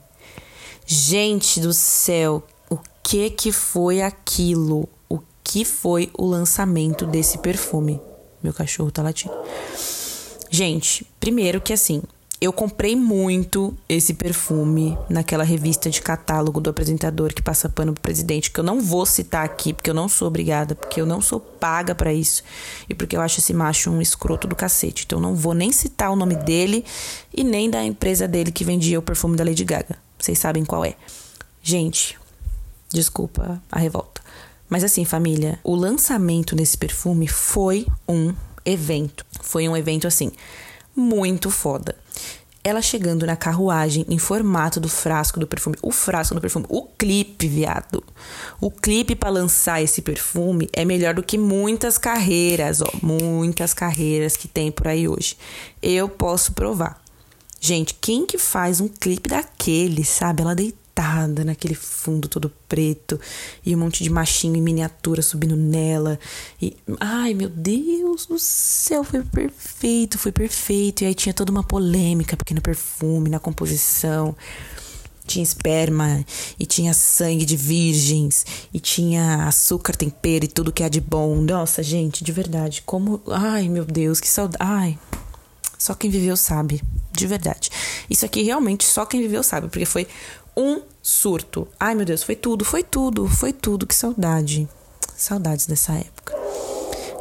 Gente 0.85 1.59
do 1.59 1.73
céu, 1.73 2.41
o 2.69 2.77
que 3.03 3.29
que 3.29 3.51
foi 3.51 4.01
aquilo? 4.01 4.87
O 5.09 5.19
que 5.43 5.65
foi 5.65 6.09
o 6.17 6.25
lançamento 6.25 7.05
desse 7.05 7.39
perfume? 7.39 7.99
Meu 8.41 8.53
cachorro 8.53 8.89
tá 8.89 9.01
latindo. 9.01 9.35
Gente, 10.49 11.05
primeiro 11.19 11.59
que 11.59 11.73
assim, 11.73 12.01
eu 12.41 12.51
comprei 12.51 12.95
muito 12.95 13.77
esse 13.87 14.15
perfume 14.15 14.97
naquela 15.07 15.43
revista 15.43 15.91
de 15.91 16.01
catálogo 16.01 16.59
do 16.59 16.71
apresentador 16.71 17.31
que 17.35 17.41
passa 17.41 17.69
pano 17.69 17.93
pro 17.93 18.01
presidente, 18.01 18.49
que 18.49 18.59
eu 18.59 18.63
não 18.63 18.81
vou 18.81 19.05
citar 19.05 19.45
aqui, 19.45 19.71
porque 19.71 19.91
eu 19.91 19.93
não 19.93 20.09
sou 20.09 20.27
obrigada, 20.27 20.73
porque 20.73 20.99
eu 20.99 21.05
não 21.05 21.21
sou 21.21 21.39
paga 21.39 21.93
para 21.93 22.11
isso. 22.11 22.41
E 22.89 22.95
porque 22.95 23.15
eu 23.15 23.21
acho 23.21 23.39
esse 23.39 23.53
macho 23.53 23.91
um 23.91 24.01
escroto 24.01 24.47
do 24.47 24.55
cacete. 24.55 25.03
Então 25.05 25.19
não 25.19 25.35
vou 25.35 25.53
nem 25.53 25.71
citar 25.71 26.09
o 26.09 26.15
nome 26.15 26.35
dele 26.35 26.83
e 27.31 27.43
nem 27.43 27.69
da 27.69 27.83
empresa 27.85 28.27
dele 28.27 28.51
que 28.51 28.63
vendia 28.63 28.97
o 28.97 29.03
perfume 29.03 29.37
da 29.37 29.43
Lady 29.43 29.63
Gaga. 29.63 29.99
Vocês 30.17 30.39
sabem 30.39 30.65
qual 30.65 30.83
é. 30.83 30.95
Gente, 31.61 32.17
desculpa 32.91 33.61
a 33.71 33.77
revolta. 33.77 34.19
Mas 34.67 34.83
assim, 34.83 35.05
família, 35.05 35.59
o 35.63 35.75
lançamento 35.75 36.55
desse 36.55 36.75
perfume 36.75 37.27
foi 37.27 37.85
um 38.09 38.33
evento. 38.65 39.23
Foi 39.43 39.69
um 39.69 39.77
evento 39.77 40.07
assim 40.07 40.31
muito 40.95 41.49
foda. 41.49 41.95
Ela 42.63 42.81
chegando 42.81 43.25
na 43.25 43.35
carruagem 43.35 44.05
em 44.07 44.19
formato 44.19 44.79
do 44.79 44.87
frasco 44.87 45.39
do 45.39 45.47
perfume. 45.47 45.77
O 45.81 45.91
frasco 45.91 46.35
do 46.35 46.41
perfume. 46.41 46.65
O 46.69 46.83
clipe, 46.83 47.47
viado. 47.47 48.03
O 48.59 48.69
clipe 48.69 49.15
para 49.15 49.29
lançar 49.29 49.81
esse 49.81 50.01
perfume 50.01 50.69
é 50.71 50.85
melhor 50.85 51.15
do 51.15 51.23
que 51.23 51.37
muitas 51.37 51.97
carreiras, 51.97 52.81
ó. 52.81 52.91
Muitas 53.01 53.73
carreiras 53.73 54.37
que 54.37 54.47
tem 54.47 54.71
por 54.71 54.87
aí 54.87 55.07
hoje. 55.07 55.35
Eu 55.81 56.07
posso 56.07 56.51
provar. 56.53 57.01
Gente, 57.59 57.95
quem 57.99 58.25
que 58.25 58.37
faz 58.37 58.79
um 58.79 58.87
clipe 58.87 59.29
daquele, 59.29 60.03
sabe? 60.03 60.41
Ela 60.41 60.55
deitou 60.55 60.80
pintada 61.01 61.43
naquele 61.43 61.73
fundo 61.73 62.27
todo 62.27 62.51
preto 62.69 63.19
e 63.65 63.75
um 63.75 63.79
monte 63.79 64.03
de 64.03 64.09
machinho 64.09 64.55
em 64.55 64.61
miniatura 64.61 65.21
subindo 65.21 65.55
nela. 65.55 66.19
E 66.61 66.77
ai, 66.99 67.33
meu 67.33 67.49
Deus 67.49 68.27
do 68.27 68.37
céu, 68.37 69.03
foi 69.03 69.23
perfeito, 69.23 70.19
foi 70.19 70.31
perfeito. 70.31 71.03
E 71.03 71.07
aí 71.07 71.15
tinha 71.15 71.33
toda 71.33 71.51
uma 71.51 71.63
polêmica 71.63 72.37
porque 72.37 72.53
no 72.53 72.61
perfume, 72.61 73.29
na 73.29 73.39
composição, 73.39 74.35
tinha 75.25 75.43
esperma 75.43 76.23
e 76.59 76.65
tinha 76.65 76.93
sangue 76.93 77.45
de 77.45 77.57
virgens 77.57 78.45
e 78.71 78.79
tinha 78.79 79.47
açúcar, 79.47 79.95
tempero 79.95 80.45
e 80.45 80.47
tudo 80.47 80.71
que 80.71 80.83
há 80.83 80.89
de 80.89 81.01
bom. 81.01 81.35
Nossa, 81.41 81.81
gente, 81.81 82.23
de 82.23 82.31
verdade, 82.31 82.83
como, 82.85 83.21
ai, 83.27 83.67
meu 83.67 83.85
Deus, 83.85 84.19
que 84.19 84.27
saudade. 84.27 84.57
Ai, 84.59 84.99
só 85.81 85.95
quem 85.95 86.11
viveu 86.11 86.37
sabe, 86.37 86.79
de 87.11 87.25
verdade. 87.25 87.71
Isso 88.07 88.23
aqui 88.23 88.43
realmente 88.43 88.85
só 88.85 89.03
quem 89.03 89.19
viveu 89.19 89.41
sabe, 89.41 89.67
porque 89.67 89.83
foi 89.83 90.07
um 90.55 90.81
surto. 91.01 91.67
Ai, 91.79 91.95
meu 91.95 92.05
Deus, 92.05 92.23
foi 92.23 92.35
tudo, 92.35 92.63
foi 92.65 92.83
tudo, 92.83 93.27
foi 93.27 93.53
tudo. 93.53 93.87
Que 93.87 93.95
saudade. 93.95 94.67
Saudades 95.15 95.65
dessa 95.65 95.93
época. 95.93 96.35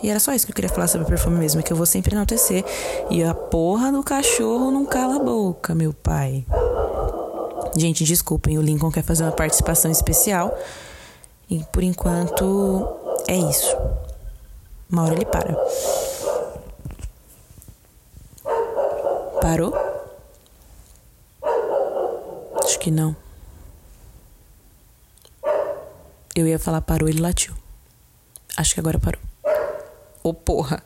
E 0.03 0.09
era 0.09 0.19
só 0.19 0.33
isso 0.33 0.47
que 0.47 0.53
eu 0.53 0.55
queria 0.55 0.71
falar 0.71 0.89
sobre 0.89 1.07
perfume 1.07 1.39
mesmo, 1.39 1.63
que 1.63 1.73
eu 1.73 1.77
vou 1.77 1.87
sempre 1.87 2.15
enaltecer. 2.15 2.65
E 3.11 3.23
a 3.23 3.35
porra 3.35 3.93
do 3.93 4.03
cachorro 4.03 4.71
não 4.71 4.87
cala 4.87 5.17
a 5.17 5.19
boca, 5.19 5.75
meu 5.75 5.93
pai. 5.93 6.45
Gente, 7.77 8.05
desculpem, 8.05 8.59
o 8.59 8.63
Lincoln 8.63 8.91
quer 8.91 9.05
fazer 9.05 9.25
uma 9.25 9.33
participação 9.33 9.91
especial. 9.91 10.57
E 11.49 11.63
por 11.73 11.83
enquanto 11.83 12.89
é 13.29 13.37
isso. 13.37 13.77
Uma 14.91 15.05
hora 15.05 15.15
ele 15.15 15.27
para. 15.27 15.55
Parou? 19.41 19.90
Acho 22.81 22.85
que 22.87 22.91
não. 22.91 23.15
Eu 26.35 26.47
ia 26.47 26.59
falar 26.59 26.81
parou, 26.81 27.11
ele 27.11 27.21
latiu. 27.21 27.55
Acho 28.57 28.73
que 28.73 28.81
agora 28.81 28.99
parou. 28.99 29.21
Ô 30.23 30.31
oh, 30.31 30.35
porra! 30.35 30.83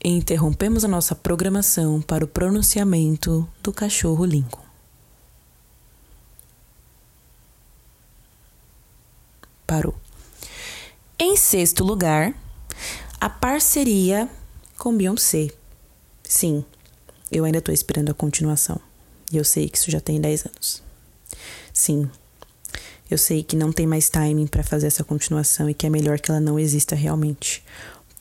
Interrompemos 0.00 0.84
a 0.84 0.88
nossa 0.88 1.16
programação 1.16 2.00
para 2.00 2.24
o 2.24 2.28
pronunciamento 2.28 3.48
do 3.60 3.72
cachorro 3.72 4.24
Lincoln. 4.24 4.62
Parou. 9.66 9.96
Em 11.18 11.36
sexto 11.36 11.82
lugar, 11.82 12.32
a 13.20 13.28
parceria 13.28 14.30
com 14.78 14.96
Beyoncé. 14.96 15.48
Sim, 16.22 16.64
eu 17.30 17.44
ainda 17.44 17.58
estou 17.58 17.74
esperando 17.74 18.10
a 18.10 18.14
continuação. 18.14 18.80
E 19.32 19.36
eu 19.36 19.44
sei 19.44 19.68
que 19.68 19.78
isso 19.78 19.90
já 19.90 20.00
tem 20.00 20.20
10 20.20 20.46
anos. 20.46 20.82
Sim, 21.72 22.08
eu 23.10 23.18
sei 23.18 23.42
que 23.42 23.56
não 23.56 23.72
tem 23.72 23.86
mais 23.86 24.08
timing 24.08 24.46
para 24.46 24.62
fazer 24.62 24.86
essa 24.86 25.04
continuação 25.04 25.70
e 25.70 25.74
que 25.74 25.86
é 25.86 25.90
melhor 25.90 26.18
que 26.18 26.30
ela 26.30 26.40
não 26.40 26.58
exista 26.58 26.94
realmente. 26.96 27.62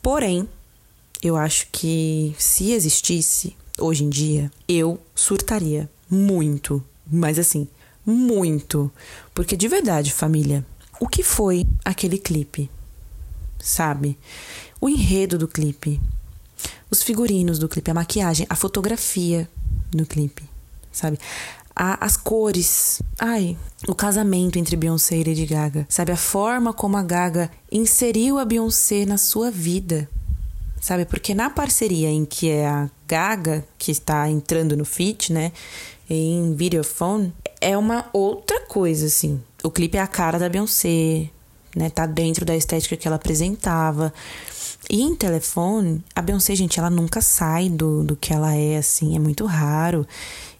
Porém, 0.01 0.47
eu 1.21 1.35
acho 1.35 1.67
que 1.71 2.35
se 2.37 2.71
existisse 2.71 3.55
hoje 3.79 4.03
em 4.03 4.09
dia, 4.09 4.51
eu 4.67 4.99
surtaria 5.15 5.89
muito, 6.09 6.83
mas 7.11 7.39
assim, 7.39 7.67
muito, 8.05 8.91
porque 9.33 9.57
de 9.57 9.67
verdade, 9.67 10.13
família, 10.13 10.63
o 10.99 11.07
que 11.07 11.23
foi 11.23 11.65
aquele 11.83 12.17
clipe? 12.17 12.69
Sabe? 13.59 14.17
O 14.79 14.87
enredo 14.87 15.37
do 15.37 15.47
clipe, 15.47 15.99
os 16.89 17.03
figurinos 17.03 17.59
do 17.59 17.67
clipe, 17.67 17.91
a 17.91 17.93
maquiagem, 17.93 18.45
a 18.49 18.55
fotografia 18.55 19.49
do 19.91 20.05
clipe, 20.05 20.43
sabe? 20.91 21.19
a, 21.75 22.05
as 22.05 22.15
cores. 22.15 23.01
Ai, 23.19 23.57
o 23.87 23.93
casamento 23.93 24.57
entre 24.57 24.77
Beyoncé 24.77 25.17
e 25.17 25.23
Lady 25.23 25.45
Gaga. 25.45 25.85
Sabe, 25.89 26.11
a 26.11 26.17
forma 26.17 26.71
como 26.71 26.95
a 26.95 27.03
Gaga 27.03 27.51
inseriu 27.71 28.39
a 28.39 28.45
Beyoncé 28.45 29.05
na 29.05 29.17
sua 29.17 29.51
vida. 29.51 30.09
Sabe, 30.79 31.05
porque 31.05 31.33
na 31.33 31.49
parceria 31.49 32.09
em 32.09 32.25
que 32.25 32.49
é 32.49 32.67
a 32.67 32.89
Gaga 33.07 33.65
que 33.77 33.91
está 33.91 34.29
entrando 34.29 34.77
no 34.77 34.85
feat, 34.85 35.33
né, 35.33 35.51
em 36.09 36.55
Videophone, 36.55 37.33
é 37.59 37.77
uma 37.77 38.05
outra 38.13 38.61
coisa, 38.67 39.07
assim. 39.07 39.41
O 39.63 39.71
clipe 39.71 39.97
é 39.97 40.01
a 40.01 40.07
cara 40.07 40.37
da 40.37 40.47
Beyoncé, 40.47 41.29
né, 41.75 41.89
tá 41.89 42.05
dentro 42.05 42.45
da 42.45 42.55
estética 42.55 42.95
que 42.95 43.07
ela 43.07 43.17
apresentava. 43.17 44.13
E 44.89 45.01
em 45.01 45.15
telefone, 45.15 46.03
a 46.15 46.21
Beyoncé, 46.21 46.55
gente, 46.55 46.79
ela 46.79 46.89
nunca 46.89 47.21
sai 47.21 47.69
do, 47.69 48.03
do 48.03 48.15
que 48.15 48.33
ela 48.33 48.53
é, 48.53 48.77
assim, 48.77 49.15
é 49.15 49.19
muito 49.19 49.45
raro. 49.45 50.07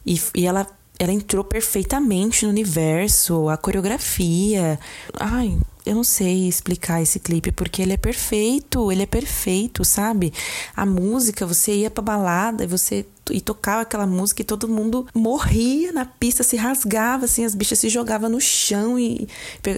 E, 0.05 0.19
e 0.35 0.45
ela 0.45 0.67
ela 0.97 1.11
entrou 1.11 1.43
perfeitamente 1.43 2.45
no 2.45 2.51
universo, 2.51 3.49
a 3.49 3.57
coreografia. 3.57 4.79
Ai, 5.19 5.57
eu 5.85 5.95
não 5.95 6.03
sei 6.03 6.47
explicar 6.47 7.01
esse 7.01 7.19
clipe 7.19 7.51
porque 7.51 7.81
ele 7.81 7.93
é 7.93 7.97
perfeito, 7.97 8.91
ele 8.91 9.03
é 9.03 9.05
perfeito, 9.05 9.85
sabe? 9.85 10.33
A 10.75 10.85
música, 10.85 11.45
você 11.45 11.75
ia 11.75 11.91
pra 11.91 12.01
balada 12.01 12.63
e 12.63 12.67
você 12.67 13.05
e 13.31 13.41
tocava 13.41 13.81
aquela 13.81 14.05
música 14.05 14.41
e 14.41 14.45
todo 14.45 14.67
mundo 14.67 15.07
morria 15.13 15.91
na 15.91 16.05
pista, 16.05 16.43
se 16.43 16.55
rasgava 16.55 17.25
assim, 17.25 17.43
as 17.43 17.55
bichas 17.55 17.79
se 17.79 17.89
jogavam 17.89 18.29
no 18.29 18.39
chão 18.39 18.99
e 18.99 19.27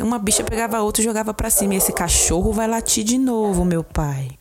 uma 0.01 0.19
bicha 0.19 0.43
pegava 0.43 0.77
a 0.77 0.83
outra 0.83 1.01
e 1.01 1.05
jogava 1.05 1.33
para 1.33 1.49
cima. 1.49 1.73
E 1.73 1.77
esse 1.77 1.93
cachorro 1.93 2.51
vai 2.51 2.67
latir 2.67 3.03
de 3.03 3.17
novo, 3.17 3.63
meu 3.63 3.83
pai. 3.83 4.31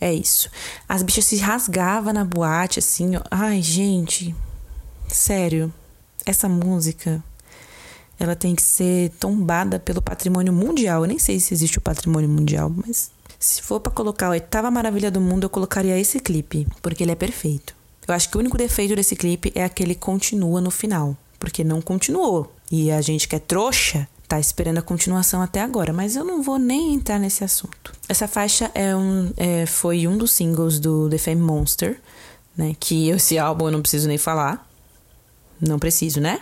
É 0.00 0.12
isso. 0.12 0.50
As 0.88 1.02
bichas 1.02 1.24
se 1.26 1.36
rasgavam 1.36 2.12
na 2.12 2.24
boate 2.24 2.80
assim, 2.80 3.16
ó. 3.16 3.22
Ai, 3.30 3.62
gente, 3.62 4.34
Sério, 5.08 5.72
essa 6.26 6.48
música 6.48 7.22
ela 8.18 8.36
tem 8.36 8.54
que 8.54 8.62
ser 8.62 9.10
tombada 9.18 9.78
pelo 9.78 10.00
patrimônio 10.00 10.52
mundial. 10.52 11.02
Eu 11.02 11.08
nem 11.08 11.18
sei 11.18 11.40
se 11.40 11.52
existe 11.52 11.78
o 11.78 11.80
patrimônio 11.80 12.28
mundial, 12.28 12.72
mas 12.74 13.10
se 13.38 13.60
for 13.62 13.80
para 13.80 13.92
colocar 13.92 14.28
a 14.28 14.30
oitava 14.30 14.70
maravilha 14.70 15.10
do 15.10 15.20
mundo, 15.20 15.44
eu 15.44 15.50
colocaria 15.50 15.98
esse 15.98 16.18
clipe, 16.20 16.66
porque 16.80 17.02
ele 17.02 17.12
é 17.12 17.16
perfeito. 17.16 17.74
Eu 18.06 18.14
acho 18.14 18.28
que 18.28 18.36
o 18.36 18.40
único 18.40 18.56
defeito 18.56 18.94
desse 18.94 19.16
clipe 19.16 19.52
é 19.54 19.64
aquele 19.64 19.94
continua 19.94 20.60
no 20.60 20.70
final, 20.70 21.16
porque 21.38 21.64
não 21.64 21.80
continuou. 21.80 22.52
E 22.70 22.90
a 22.90 23.00
gente 23.00 23.28
que 23.28 23.36
é 23.36 23.38
trouxa 23.38 24.08
tá 24.26 24.40
esperando 24.40 24.78
a 24.78 24.82
continuação 24.82 25.42
até 25.42 25.60
agora, 25.60 25.92
mas 25.92 26.16
eu 26.16 26.24
não 26.24 26.42
vou 26.42 26.58
nem 26.58 26.94
entrar 26.94 27.18
nesse 27.18 27.44
assunto. 27.44 27.92
Essa 28.08 28.26
faixa 28.26 28.70
é 28.74 28.94
um, 28.96 29.30
é, 29.36 29.66
foi 29.66 30.06
um 30.06 30.16
dos 30.16 30.32
singles 30.32 30.80
do 30.80 31.08
The 31.10 31.18
Fame 31.18 31.42
Monster, 31.42 32.00
né? 32.56 32.74
Que 32.78 33.10
esse 33.10 33.38
álbum 33.38 33.66
eu 33.66 33.72
não 33.72 33.82
preciso 33.82 34.08
nem 34.08 34.18
falar. 34.18 34.68
Não 35.60 35.78
preciso, 35.78 36.20
né? 36.20 36.40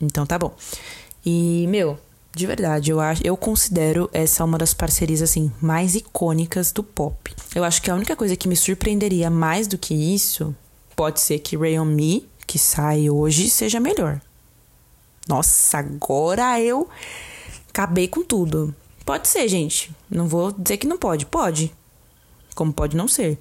Então 0.00 0.26
tá 0.26 0.38
bom. 0.38 0.54
E, 1.24 1.66
meu, 1.68 1.98
de 2.34 2.46
verdade, 2.46 2.90
eu 2.90 3.00
acho, 3.00 3.22
eu 3.24 3.36
considero 3.36 4.10
essa 4.12 4.44
uma 4.44 4.58
das 4.58 4.74
parcerias 4.74 5.22
assim 5.22 5.50
mais 5.60 5.94
icônicas 5.94 6.70
do 6.70 6.82
pop. 6.82 7.34
Eu 7.54 7.64
acho 7.64 7.80
que 7.80 7.90
a 7.90 7.94
única 7.94 8.14
coisa 8.14 8.36
que 8.36 8.46
me 8.46 8.54
surpreenderia 8.54 9.30
mais 9.30 9.66
do 9.66 9.78
que 9.78 9.94
isso 9.94 10.54
pode 10.94 11.20
ser 11.20 11.38
que 11.38 11.56
Ray 11.56 11.78
on 11.78 11.86
Me, 11.86 12.28
que 12.46 12.58
sai 12.58 13.08
hoje, 13.08 13.48
seja 13.48 13.80
melhor. 13.80 14.20
Nossa, 15.26 15.78
agora 15.78 16.60
eu 16.60 16.88
acabei 17.70 18.06
com 18.06 18.22
tudo. 18.22 18.74
Pode 19.04 19.28
ser, 19.28 19.48
gente. 19.48 19.90
Não 20.10 20.28
vou 20.28 20.52
dizer 20.52 20.76
que 20.76 20.86
não 20.86 20.98
pode. 20.98 21.26
Pode. 21.26 21.74
Como 22.54 22.72
pode 22.72 22.96
não 22.96 23.08
ser. 23.08 23.38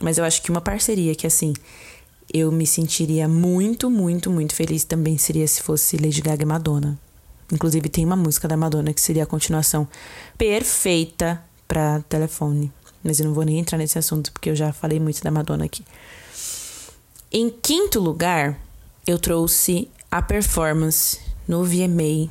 Mas 0.00 0.18
eu 0.18 0.24
acho 0.24 0.42
que 0.42 0.50
uma 0.50 0.60
parceria 0.60 1.14
que 1.14 1.26
assim 1.26 1.52
eu 2.32 2.50
me 2.50 2.66
sentiria 2.66 3.28
muito, 3.28 3.90
muito, 3.90 4.30
muito 4.30 4.54
feliz 4.54 4.84
também 4.84 5.18
seria 5.18 5.46
se 5.46 5.62
fosse 5.62 5.96
Lady 5.96 6.20
Gaga 6.20 6.42
e 6.42 6.46
Madonna. 6.46 6.98
Inclusive 7.52 7.88
tem 7.88 8.04
uma 8.04 8.16
música 8.16 8.48
da 8.48 8.56
Madonna 8.56 8.94
que 8.94 9.00
seria 9.00 9.24
a 9.24 9.26
continuação 9.26 9.86
perfeita 10.38 11.42
para 11.68 12.00
telefone. 12.08 12.72
Mas 13.04 13.20
eu 13.20 13.26
não 13.26 13.34
vou 13.34 13.44
nem 13.44 13.58
entrar 13.58 13.76
nesse 13.76 13.98
assunto 13.98 14.32
porque 14.32 14.48
eu 14.48 14.56
já 14.56 14.72
falei 14.72 14.98
muito 14.98 15.22
da 15.22 15.30
Madonna 15.30 15.66
aqui. 15.66 15.84
Em 17.30 17.50
quinto 17.50 18.00
lugar, 18.00 18.58
eu 19.06 19.18
trouxe 19.18 19.88
a 20.10 20.22
performance 20.22 21.18
no 21.46 21.64
VMA 21.64 22.30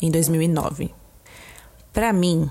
em 0.00 0.10
2009. 0.10 0.92
Para 1.92 2.12
mim, 2.12 2.50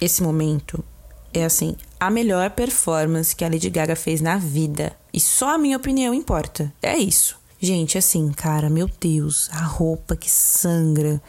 esse 0.00 0.22
momento 0.22 0.84
é 1.32 1.44
assim, 1.44 1.76
a 1.98 2.10
melhor 2.10 2.50
performance 2.50 3.34
que 3.34 3.44
a 3.44 3.48
Lady 3.48 3.70
Gaga 3.70 3.96
fez 3.96 4.20
na 4.20 4.36
vida. 4.36 4.92
E 5.12 5.20
só 5.20 5.54
a 5.54 5.58
minha 5.58 5.76
opinião 5.76 6.12
importa. 6.12 6.72
É 6.82 6.96
isso. 6.96 7.36
Gente, 7.60 7.96
assim, 7.96 8.32
cara, 8.32 8.68
meu 8.68 8.90
Deus, 9.00 9.48
a 9.52 9.62
roupa 9.62 10.16
que 10.16 10.28
sangra, 10.28 11.22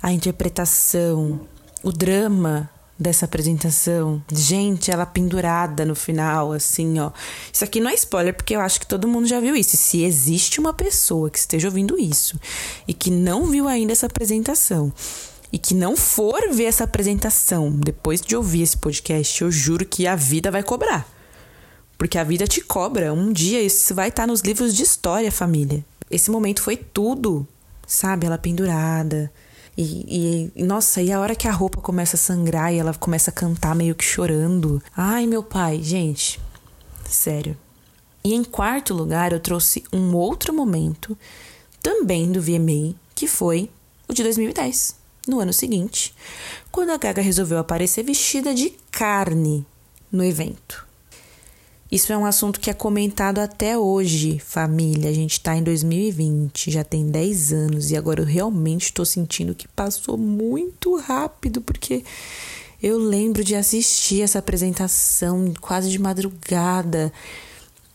a 0.00 0.12
interpretação, 0.12 1.40
o 1.82 1.90
drama 1.90 2.70
dessa 3.00 3.24
apresentação. 3.24 4.22
Gente, 4.30 4.90
ela 4.90 5.06
pendurada 5.06 5.84
no 5.84 5.94
final, 5.94 6.52
assim, 6.52 7.00
ó. 7.00 7.10
Isso 7.52 7.64
aqui 7.64 7.80
não 7.80 7.90
é 7.90 7.94
spoiler, 7.94 8.34
porque 8.34 8.54
eu 8.54 8.60
acho 8.60 8.78
que 8.78 8.86
todo 8.86 9.08
mundo 9.08 9.26
já 9.26 9.40
viu 9.40 9.56
isso. 9.56 9.74
E 9.74 9.78
se 9.78 10.04
existe 10.04 10.60
uma 10.60 10.74
pessoa 10.74 11.30
que 11.30 11.38
esteja 11.38 11.68
ouvindo 11.68 11.98
isso 11.98 12.38
e 12.86 12.92
que 12.92 13.10
não 13.10 13.46
viu 13.46 13.66
ainda 13.66 13.92
essa 13.92 14.06
apresentação 14.06 14.92
e 15.52 15.58
que 15.58 15.74
não 15.74 15.96
for 15.96 16.50
ver 16.52 16.64
essa 16.64 16.84
apresentação 16.84 17.70
depois 17.70 18.20
de 18.20 18.36
ouvir 18.36 18.62
esse 18.62 18.76
podcast, 18.76 19.42
eu 19.42 19.50
juro 19.50 19.84
que 19.84 20.06
a 20.06 20.14
vida 20.14 20.50
vai 20.50 20.62
cobrar. 20.62 21.08
Porque 21.98 22.18
a 22.18 22.24
vida 22.24 22.46
te 22.46 22.60
cobra. 22.60 23.12
Um 23.12 23.32
dia 23.32 23.60
isso 23.60 23.94
vai 23.94 24.08
estar 24.08 24.26
nos 24.26 24.40
livros 24.40 24.74
de 24.74 24.82
história, 24.82 25.30
família. 25.30 25.84
Esse 26.10 26.30
momento 26.30 26.62
foi 26.62 26.76
tudo, 26.76 27.46
sabe? 27.86 28.26
Ela 28.26 28.38
pendurada. 28.38 29.30
E, 29.76 30.50
e, 30.54 30.62
nossa, 30.62 31.02
e 31.02 31.12
a 31.12 31.20
hora 31.20 31.34
que 31.34 31.48
a 31.48 31.52
roupa 31.52 31.80
começa 31.80 32.16
a 32.16 32.18
sangrar 32.18 32.72
e 32.72 32.78
ela 32.78 32.94
começa 32.94 33.30
a 33.30 33.34
cantar 33.34 33.74
meio 33.74 33.94
que 33.94 34.04
chorando. 34.04 34.82
Ai, 34.96 35.26
meu 35.26 35.42
pai, 35.42 35.82
gente, 35.82 36.40
sério. 37.04 37.56
E 38.22 38.34
em 38.34 38.44
quarto 38.44 38.92
lugar, 38.92 39.32
eu 39.32 39.40
trouxe 39.40 39.82
um 39.92 40.14
outro 40.14 40.52
momento, 40.52 41.16
também 41.82 42.30
do 42.30 42.40
VMA, 42.40 42.94
que 43.14 43.26
foi 43.26 43.70
o 44.06 44.12
de 44.12 44.22
2010, 44.22 44.96
no 45.26 45.40
ano 45.40 45.52
seguinte, 45.52 46.14
quando 46.70 46.90
a 46.90 46.96
Gaga 46.96 47.22
resolveu 47.22 47.58
aparecer 47.58 48.04
vestida 48.04 48.54
de 48.54 48.70
carne 48.90 49.66
no 50.10 50.24
evento. 50.24 50.88
Isso 51.90 52.12
é 52.12 52.16
um 52.16 52.24
assunto 52.24 52.60
que 52.60 52.70
é 52.70 52.72
comentado 52.72 53.40
até 53.40 53.76
hoje, 53.76 54.38
família. 54.38 55.10
A 55.10 55.12
gente 55.12 55.32
está 55.32 55.56
em 55.56 55.62
2020, 55.62 56.70
já 56.70 56.84
tem 56.84 57.10
10 57.10 57.52
anos 57.52 57.90
e 57.90 57.96
agora 57.96 58.20
eu 58.20 58.24
realmente 58.24 58.84
estou 58.84 59.04
sentindo 59.04 59.56
que 59.56 59.66
passou 59.66 60.16
muito 60.16 60.96
rápido, 60.96 61.60
porque 61.60 62.04
eu 62.80 62.96
lembro 62.96 63.42
de 63.42 63.56
assistir 63.56 64.22
essa 64.22 64.38
apresentação 64.38 65.52
quase 65.60 65.90
de 65.90 65.98
madrugada. 65.98 67.12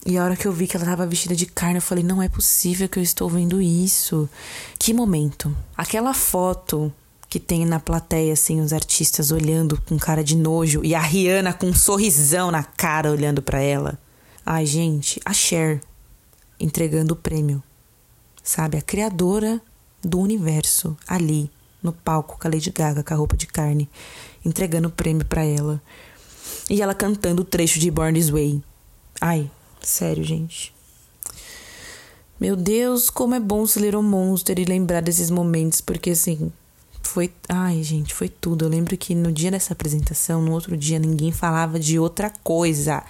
E 0.06 0.18
a 0.18 0.26
hora 0.26 0.36
que 0.36 0.46
eu 0.46 0.52
vi 0.52 0.68
que 0.68 0.76
ela 0.76 0.84
estava 0.86 1.08
vestida 1.08 1.34
de 1.34 1.46
carne, 1.46 1.78
eu 1.78 1.82
falei: 1.82 2.04
não 2.04 2.22
é 2.22 2.28
possível 2.28 2.90
que 2.90 3.00
eu 3.00 3.04
estou 3.04 3.30
vendo 3.30 3.62
isso. 3.62 4.30
Que 4.78 4.94
momento. 4.94 5.56
Aquela 5.76 6.14
foto 6.14 6.94
que 7.36 7.40
tem 7.42 7.66
na 7.66 7.82
plateia, 7.82 8.32
assim, 8.32 8.62
os 8.62 8.72
artistas 8.72 9.30
olhando 9.30 9.78
com 9.82 9.98
cara 9.98 10.24
de 10.24 10.38
nojo 10.38 10.86
e 10.86 10.96
a 10.96 11.02
Rihanna 11.02 11.52
com 11.52 11.66
um 11.66 11.74
sorrisão 11.74 12.50
na 12.50 12.64
cara 12.64 13.12
olhando 13.12 13.42
para 13.42 13.60
ela. 13.60 14.00
Ai, 14.46 14.66
gente, 14.66 15.20
a 15.26 15.34
Cher 15.34 15.82
entregando 16.58 17.14
o 17.14 17.18
prêmio. 17.18 17.62
Sabe, 18.42 18.78
a 18.78 18.82
criadora 18.82 19.62
do 20.02 20.18
universo 20.18 20.96
ali 21.06 21.52
no 21.84 21.92
palco 21.92 22.40
com 22.40 22.48
a 22.48 22.52
Lady 22.52 22.72
Gaga 22.72 23.04
com 23.04 23.14
a 23.14 23.18
roupa 23.18 23.36
de 23.36 23.48
carne, 23.48 23.90
entregando 24.46 24.88
o 24.88 24.92
prêmio 24.92 25.26
para 25.26 25.44
ela. 25.44 25.82
E 26.70 26.82
ela 26.82 26.96
cantando 26.96 27.42
o 27.42 27.46
trecho 27.46 27.80
de 27.80 27.92
Born 27.92 28.18
This 28.18 28.30
Way. 28.30 28.64
Ai, 29.20 29.52
sério, 29.82 30.24
gente. 30.24 30.74
Meu 32.40 32.56
Deus, 32.56 33.10
como 33.10 33.36
é 33.36 33.42
bom 33.42 33.68
ser 33.68 33.82
Little 33.82 34.02
Monster 34.02 34.58
e 34.58 34.64
lembrar 34.64 35.02
desses 35.02 35.30
momentos, 35.30 35.82
porque 35.82 36.12
assim, 36.12 36.50
foi. 37.16 37.32
Ai, 37.48 37.82
gente, 37.82 38.14
foi 38.14 38.28
tudo. 38.28 38.66
Eu 38.66 38.70
lembro 38.70 38.98
que 38.98 39.16
no 39.16 39.32
dia 39.32 39.50
dessa 39.50 39.72
apresentação, 39.72 40.42
no 40.42 40.52
outro 40.52 40.76
dia, 40.76 41.00
ninguém 41.00 41.32
falava 41.32 41.80
de 41.80 41.98
outra 41.98 42.30
coisa. 42.44 43.02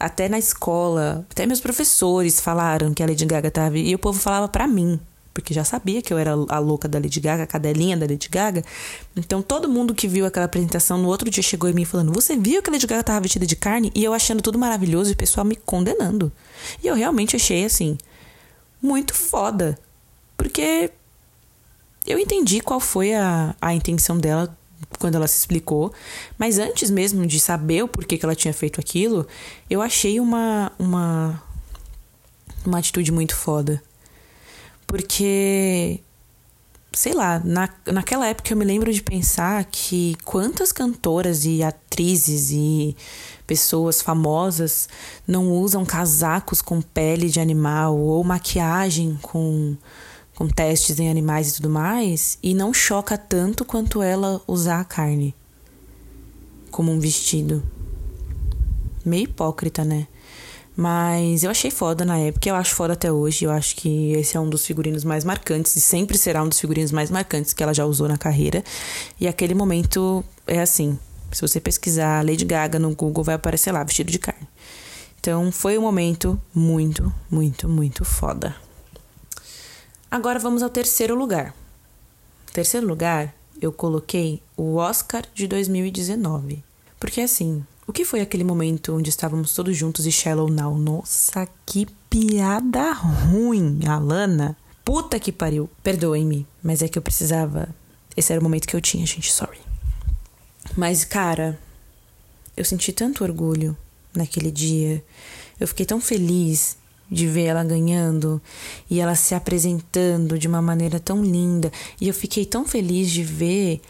Até 0.00 0.28
na 0.28 0.36
escola, 0.36 1.24
até 1.30 1.46
meus 1.46 1.60
professores 1.60 2.40
falaram 2.40 2.92
que 2.92 3.04
a 3.04 3.06
Lady 3.06 3.24
Gaga 3.24 3.48
tava. 3.48 3.78
E 3.78 3.94
o 3.94 3.98
povo 4.00 4.18
falava 4.18 4.48
para 4.48 4.66
mim, 4.66 4.98
porque 5.32 5.54
já 5.54 5.62
sabia 5.62 6.02
que 6.02 6.12
eu 6.12 6.18
era 6.18 6.32
a 6.32 6.58
louca 6.58 6.88
da 6.88 6.98
Lady 6.98 7.20
Gaga, 7.20 7.44
a 7.44 7.46
cadelinha 7.46 7.96
da 7.96 8.04
Lady 8.04 8.28
Gaga. 8.28 8.64
Então 9.14 9.40
todo 9.42 9.68
mundo 9.68 9.94
que 9.94 10.08
viu 10.08 10.26
aquela 10.26 10.46
apresentação 10.46 10.98
no 10.98 11.06
outro 11.06 11.30
dia 11.30 11.42
chegou 11.42 11.70
em 11.70 11.72
mim 11.72 11.84
falando: 11.84 12.12
Você 12.12 12.36
viu 12.36 12.60
que 12.60 12.68
a 12.68 12.72
Lady 12.72 12.86
Gaga 12.86 13.04
tava 13.04 13.20
vestida 13.20 13.46
de 13.46 13.54
carne? 13.54 13.92
E 13.94 14.02
eu 14.02 14.12
achando 14.12 14.42
tudo 14.42 14.58
maravilhoso 14.58 15.10
e 15.10 15.12
o 15.12 15.16
pessoal 15.16 15.44
me 15.44 15.54
condenando. 15.54 16.32
E 16.82 16.88
eu 16.88 16.96
realmente 16.96 17.36
achei 17.36 17.64
assim, 17.64 17.96
muito 18.82 19.14
foda. 19.14 19.78
Porque 20.36 20.90
eu 22.06 22.18
entendi 22.18 22.60
qual 22.60 22.80
foi 22.80 23.14
a, 23.14 23.54
a 23.60 23.74
intenção 23.74 24.18
dela 24.18 24.56
quando 24.98 25.14
ela 25.14 25.26
se 25.26 25.38
explicou, 25.38 25.92
mas 26.38 26.58
antes 26.58 26.90
mesmo 26.90 27.26
de 27.26 27.38
saber 27.38 27.82
o 27.82 27.88
porquê 27.88 28.18
que 28.18 28.24
ela 28.24 28.34
tinha 28.34 28.52
feito 28.52 28.80
aquilo, 28.80 29.26
eu 29.68 29.80
achei 29.80 30.18
uma, 30.18 30.72
uma, 30.78 31.42
uma 32.64 32.78
atitude 32.78 33.12
muito 33.12 33.34
foda. 33.36 33.82
Porque, 34.86 36.00
sei 36.92 37.12
lá, 37.12 37.40
na, 37.44 37.68
naquela 37.86 38.26
época 38.26 38.52
eu 38.52 38.56
me 38.56 38.64
lembro 38.64 38.92
de 38.92 39.02
pensar 39.02 39.64
que 39.64 40.16
quantas 40.24 40.72
cantoras 40.72 41.44
e 41.44 41.62
atrizes 41.62 42.50
e 42.50 42.96
pessoas 43.46 44.02
famosas 44.02 44.88
não 45.26 45.52
usam 45.52 45.84
casacos 45.84 46.60
com 46.60 46.82
pele 46.82 47.28
de 47.28 47.38
animal 47.38 47.96
ou 47.96 48.24
maquiagem 48.24 49.18
com 49.22 49.76
com 50.40 50.48
testes 50.48 50.98
em 50.98 51.10
animais 51.10 51.50
e 51.50 51.54
tudo 51.56 51.68
mais, 51.68 52.38
e 52.42 52.54
não 52.54 52.72
choca 52.72 53.18
tanto 53.18 53.62
quanto 53.62 54.00
ela 54.00 54.40
usar 54.48 54.80
a 54.80 54.84
carne 54.84 55.34
como 56.70 56.90
um 56.90 56.98
vestido. 56.98 57.62
Meio 59.04 59.24
hipócrita, 59.24 59.84
né? 59.84 60.08
Mas 60.74 61.44
eu 61.44 61.50
achei 61.50 61.70
foda 61.70 62.06
na 62.06 62.16
época, 62.16 62.48
eu 62.48 62.54
acho 62.54 62.74
foda 62.74 62.94
até 62.94 63.12
hoje. 63.12 63.44
Eu 63.44 63.50
acho 63.50 63.76
que 63.76 64.12
esse 64.12 64.34
é 64.34 64.40
um 64.40 64.48
dos 64.48 64.64
figurinos 64.64 65.04
mais 65.04 65.24
marcantes 65.24 65.76
e 65.76 65.80
sempre 65.80 66.16
será 66.16 66.42
um 66.42 66.48
dos 66.48 66.58
figurinos 66.58 66.90
mais 66.90 67.10
marcantes 67.10 67.52
que 67.52 67.62
ela 67.62 67.74
já 67.74 67.84
usou 67.84 68.08
na 68.08 68.16
carreira. 68.16 68.64
E 69.20 69.28
aquele 69.28 69.52
momento 69.52 70.24
é 70.46 70.62
assim: 70.62 70.98
se 71.30 71.42
você 71.42 71.60
pesquisar 71.60 72.24
Lady 72.24 72.46
Gaga 72.46 72.78
no 72.78 72.94
Google, 72.94 73.22
vai 73.22 73.34
aparecer 73.34 73.72
lá, 73.72 73.84
vestido 73.84 74.10
de 74.10 74.18
carne. 74.18 74.48
Então 75.20 75.52
foi 75.52 75.76
um 75.76 75.82
momento 75.82 76.40
muito, 76.54 77.12
muito, 77.30 77.68
muito 77.68 78.06
foda. 78.06 78.56
Agora 80.10 80.40
vamos 80.40 80.60
ao 80.60 80.68
terceiro 80.68 81.14
lugar. 81.14 81.54
Terceiro 82.52 82.84
lugar, 82.84 83.32
eu 83.62 83.72
coloquei 83.72 84.42
o 84.56 84.74
Oscar 84.74 85.24
de 85.32 85.46
2019. 85.46 86.64
Porque 86.98 87.20
assim, 87.20 87.64
o 87.86 87.92
que 87.92 88.04
foi 88.04 88.20
aquele 88.20 88.42
momento 88.42 88.96
onde 88.96 89.08
estávamos 89.08 89.54
todos 89.54 89.76
juntos 89.76 90.06
e 90.06 90.10
Shallow 90.10 90.50
Now? 90.50 90.76
Nossa, 90.76 91.48
que 91.64 91.86
piada 92.10 92.90
ruim, 92.92 93.86
Alana. 93.86 94.56
Puta 94.84 95.20
que 95.20 95.30
pariu. 95.30 95.70
Perdoem-me, 95.80 96.44
mas 96.60 96.82
é 96.82 96.88
que 96.88 96.98
eu 96.98 97.02
precisava. 97.02 97.68
Esse 98.16 98.32
era 98.32 98.40
o 98.40 98.42
momento 98.42 98.66
que 98.66 98.74
eu 98.74 98.80
tinha, 98.80 99.06
gente, 99.06 99.30
sorry. 99.30 99.60
Mas, 100.76 101.04
cara, 101.04 101.56
eu 102.56 102.64
senti 102.64 102.92
tanto 102.92 103.22
orgulho 103.22 103.76
naquele 104.12 104.50
dia. 104.50 105.04
Eu 105.60 105.68
fiquei 105.68 105.86
tão 105.86 106.00
feliz 106.00 106.76
de 107.10 107.26
ver 107.26 107.44
ela 107.44 107.64
ganhando 107.64 108.40
e 108.88 109.00
ela 109.00 109.14
se 109.14 109.34
apresentando 109.34 110.38
de 110.38 110.46
uma 110.46 110.62
maneira 110.62 111.00
tão 111.00 111.22
linda. 111.24 111.72
E 112.00 112.08
eu 112.08 112.14
fiquei 112.14 112.44
tão 112.44 112.64
feliz 112.64 113.10
de 113.10 113.22
ver 113.22 113.80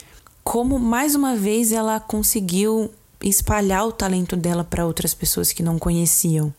como 0.43 0.79
mais 0.79 1.15
uma 1.15 1.37
vez 1.37 1.73
ela 1.73 2.01
conseguiu 2.01 2.91
espalhar 3.21 3.87
o 3.87 3.93
talento 3.93 4.37
dela 4.37 4.65
para 4.65 4.87
outras 4.87 5.13
pessoas 5.13 5.53
que 5.53 5.63
não 5.63 5.79
conheciam. 5.79 6.53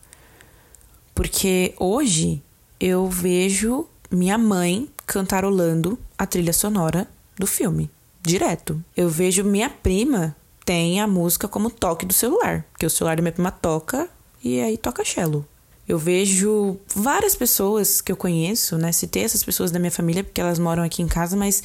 Porque 1.14 1.74
hoje 1.78 2.42
eu 2.78 3.08
vejo 3.08 3.86
minha 4.10 4.38
mãe 4.38 4.88
cantarolando 5.06 5.98
a 6.16 6.24
trilha 6.26 6.52
sonora 6.52 7.08
do 7.36 7.46
filme, 7.46 7.90
direto. 8.22 8.82
Eu 8.96 9.08
vejo 9.08 9.42
minha 9.44 9.68
prima 9.68 10.36
tem 10.64 11.00
a 11.00 11.06
música 11.06 11.48
como 11.48 11.70
toque 11.70 12.06
do 12.06 12.12
celular, 12.12 12.64
que 12.78 12.86
o 12.86 12.90
celular 12.90 13.16
da 13.16 13.22
minha 13.22 13.32
prima 13.32 13.50
toca 13.50 14.08
e 14.42 14.60
aí 14.60 14.76
toca 14.76 15.04
cello. 15.04 15.46
Eu 15.88 15.98
vejo 15.98 16.76
várias 16.94 17.34
pessoas 17.34 18.00
que 18.00 18.12
eu 18.12 18.16
conheço, 18.16 18.78
né? 18.78 18.92
Citei 18.92 19.24
essas 19.24 19.42
pessoas 19.42 19.70
da 19.70 19.78
minha 19.78 19.90
família 19.90 20.22
porque 20.22 20.40
elas 20.40 20.58
moram 20.58 20.82
aqui 20.82 21.02
em 21.02 21.08
casa, 21.08 21.36
mas 21.36 21.62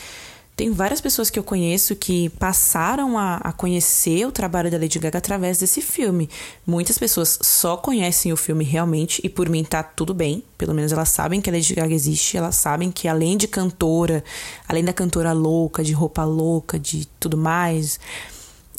tem 0.58 0.72
várias 0.72 1.00
pessoas 1.00 1.30
que 1.30 1.38
eu 1.38 1.44
conheço 1.44 1.96
que 1.96 2.30
passaram 2.30 3.16
a, 3.16 3.36
a, 3.36 3.54
conhecer 3.54 4.26
o 4.26 4.32
trabalho 4.32 4.72
da 4.72 4.78
Lady 4.80 4.98
Gaga 4.98 5.20
através 5.20 5.60
desse 5.60 5.84
filme. 5.84 6.28
Muitas 6.66 6.98
pessoas 6.98 7.38
só 7.44 7.78
conhecem 7.78 8.34
o 8.34 8.36
filme 8.36 8.66
realmente, 8.66 9.22
e 9.24 9.30
por 9.30 9.48
mim 9.50 9.64
tá 9.64 9.84
tudo 9.84 10.16
bem. 10.16 10.44
Pelo 10.58 10.74
menos 10.74 10.92
elas 10.92 11.10
sabem 11.10 11.40
que 11.40 11.50
a 11.52 11.54
Lady 11.54 11.76
Gaga 11.76 11.94
existe, 11.94 12.38
elas 12.38 12.56
sabem 12.56 12.92
que 12.92 13.08
além 13.08 13.38
de 13.38 13.48
cantora, 13.48 14.24
além 14.68 14.84
da 14.84 14.92
cantora 14.92 15.32
louca, 15.32 15.84
de 15.84 15.94
roupa 15.94 16.24
louca, 16.24 16.80
de 16.80 17.08
tudo 17.20 17.38
mais, 17.38 18.00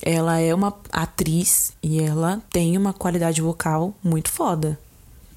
ela 0.03 0.41
é 0.41 0.53
uma 0.53 0.77
atriz 0.91 1.75
e 1.81 2.03
ela 2.03 2.43
tem 2.51 2.77
uma 2.77 2.93
qualidade 2.93 3.41
vocal 3.41 3.95
muito 4.03 4.33
foda. 4.33 4.77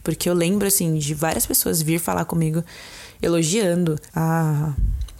Porque 0.03 0.29
eu 0.29 0.33
lembro, 0.33 0.67
assim, 0.67 0.97
de 0.97 1.13
várias 1.13 1.45
pessoas 1.45 1.81
vir 1.81 1.99
falar 1.99 2.25
comigo 2.25 2.63
elogiando. 3.21 3.97
A 4.15 4.73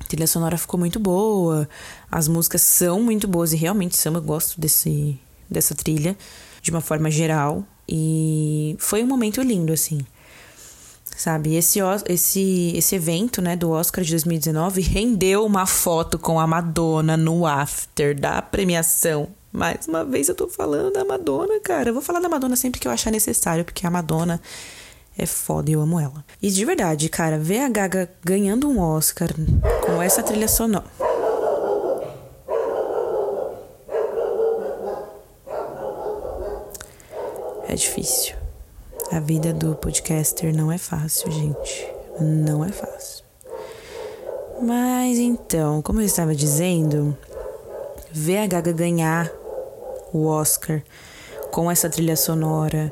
trilha 0.08 0.28
sonora 0.28 0.58
ficou 0.58 0.80
muito 0.80 1.00
boa, 1.00 1.70
as 2.12 2.28
músicas 2.28 2.62
são 2.62 3.02
muito 3.02 3.28
boas 3.28 3.54
e 3.54 3.56
realmente 3.56 3.98
são. 3.98 4.14
Eu 4.14 4.22
gosto 4.22 4.60
desse, 4.60 5.20
dessa 5.50 5.76
trilha 5.76 6.18
de 6.62 6.72
uma 6.72 6.82
forma 6.82 7.10
geral. 7.10 7.66
E 7.88 8.76
foi 8.80 9.04
um 9.04 9.08
momento 9.08 9.42
lindo, 9.42 9.74
assim. 9.74 10.00
Sabe, 11.16 11.56
esse, 11.56 11.80
esse, 12.08 12.74
esse 12.76 12.96
evento, 12.96 13.42
né, 13.42 13.56
do 13.56 13.70
Oscar 13.70 14.04
de 14.04 14.10
2019 14.12 14.82
rendeu 14.82 15.46
uma 15.46 15.68
foto 15.68 16.18
com 16.18 16.40
a 16.40 16.48
Madonna 16.48 17.16
no 17.16 17.46
after 17.46 18.20
da 18.20 18.42
premiação. 18.42 19.28
Mais 19.52 19.86
uma 19.88 20.06
vez 20.06 20.30
eu 20.30 20.36
tô 20.36 20.48
falando 20.48 20.94
da 20.94 21.04
Madonna, 21.04 21.60
cara. 21.60 21.90
Eu 21.90 21.94
vou 21.94 22.02
falar 22.02 22.20
da 22.20 22.30
Madonna 22.30 22.56
sempre 22.56 22.80
que 22.80 22.88
eu 22.88 22.92
achar 22.92 23.12
necessário, 23.12 23.66
porque 23.66 23.86
a 23.86 23.92
Madonna 23.92 24.42
é 25.18 25.26
foda 25.26 25.70
e 25.70 25.74
eu 25.74 25.82
amo 25.82 26.00
ela. 26.00 26.24
E 26.42 26.50
de 26.50 26.64
verdade, 26.64 27.10
cara, 27.10 27.38
ver 27.38 27.60
a 27.60 27.70
Gaga 27.70 28.10
ganhando 28.24 28.70
um 28.70 28.80
Oscar 28.80 29.30
com 29.86 30.02
essa 30.02 30.24
trilha 30.24 30.48
sonora. 30.48 30.86
É 37.68 37.76
difícil. 37.76 38.36
A 39.12 39.20
vida 39.20 39.54
do 39.54 39.76
podcaster 39.76 40.56
não 40.56 40.72
é 40.72 40.78
fácil, 40.78 41.30
gente. 41.32 41.88
Não 42.20 42.64
é 42.64 42.70
fácil. 42.70 43.26
Mas 44.62 45.18
então, 45.18 45.82
como 45.82 46.00
eu 46.00 46.06
estava 46.06 46.34
dizendo, 46.36 47.18
ver 48.12 48.38
a 48.38 48.48
Gaga 48.48 48.72
ganhar 48.72 49.41
o 50.14 50.26
Oscar 50.26 50.82
com 51.52 51.70
essa 51.70 51.90
trilha 51.90 52.16
sonora 52.16 52.92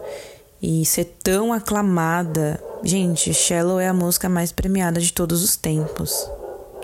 e 0.61 0.85
ser 0.85 1.05
tão 1.23 1.53
aclamada. 1.53 2.61
Gente, 2.83 3.33
Shallow 3.33 3.79
é 3.79 3.87
a 3.87 3.93
música 3.93 4.29
mais 4.29 4.51
premiada 4.51 4.99
de 4.99 5.13
todos 5.13 5.43
os 5.43 5.55
tempos, 5.55 6.29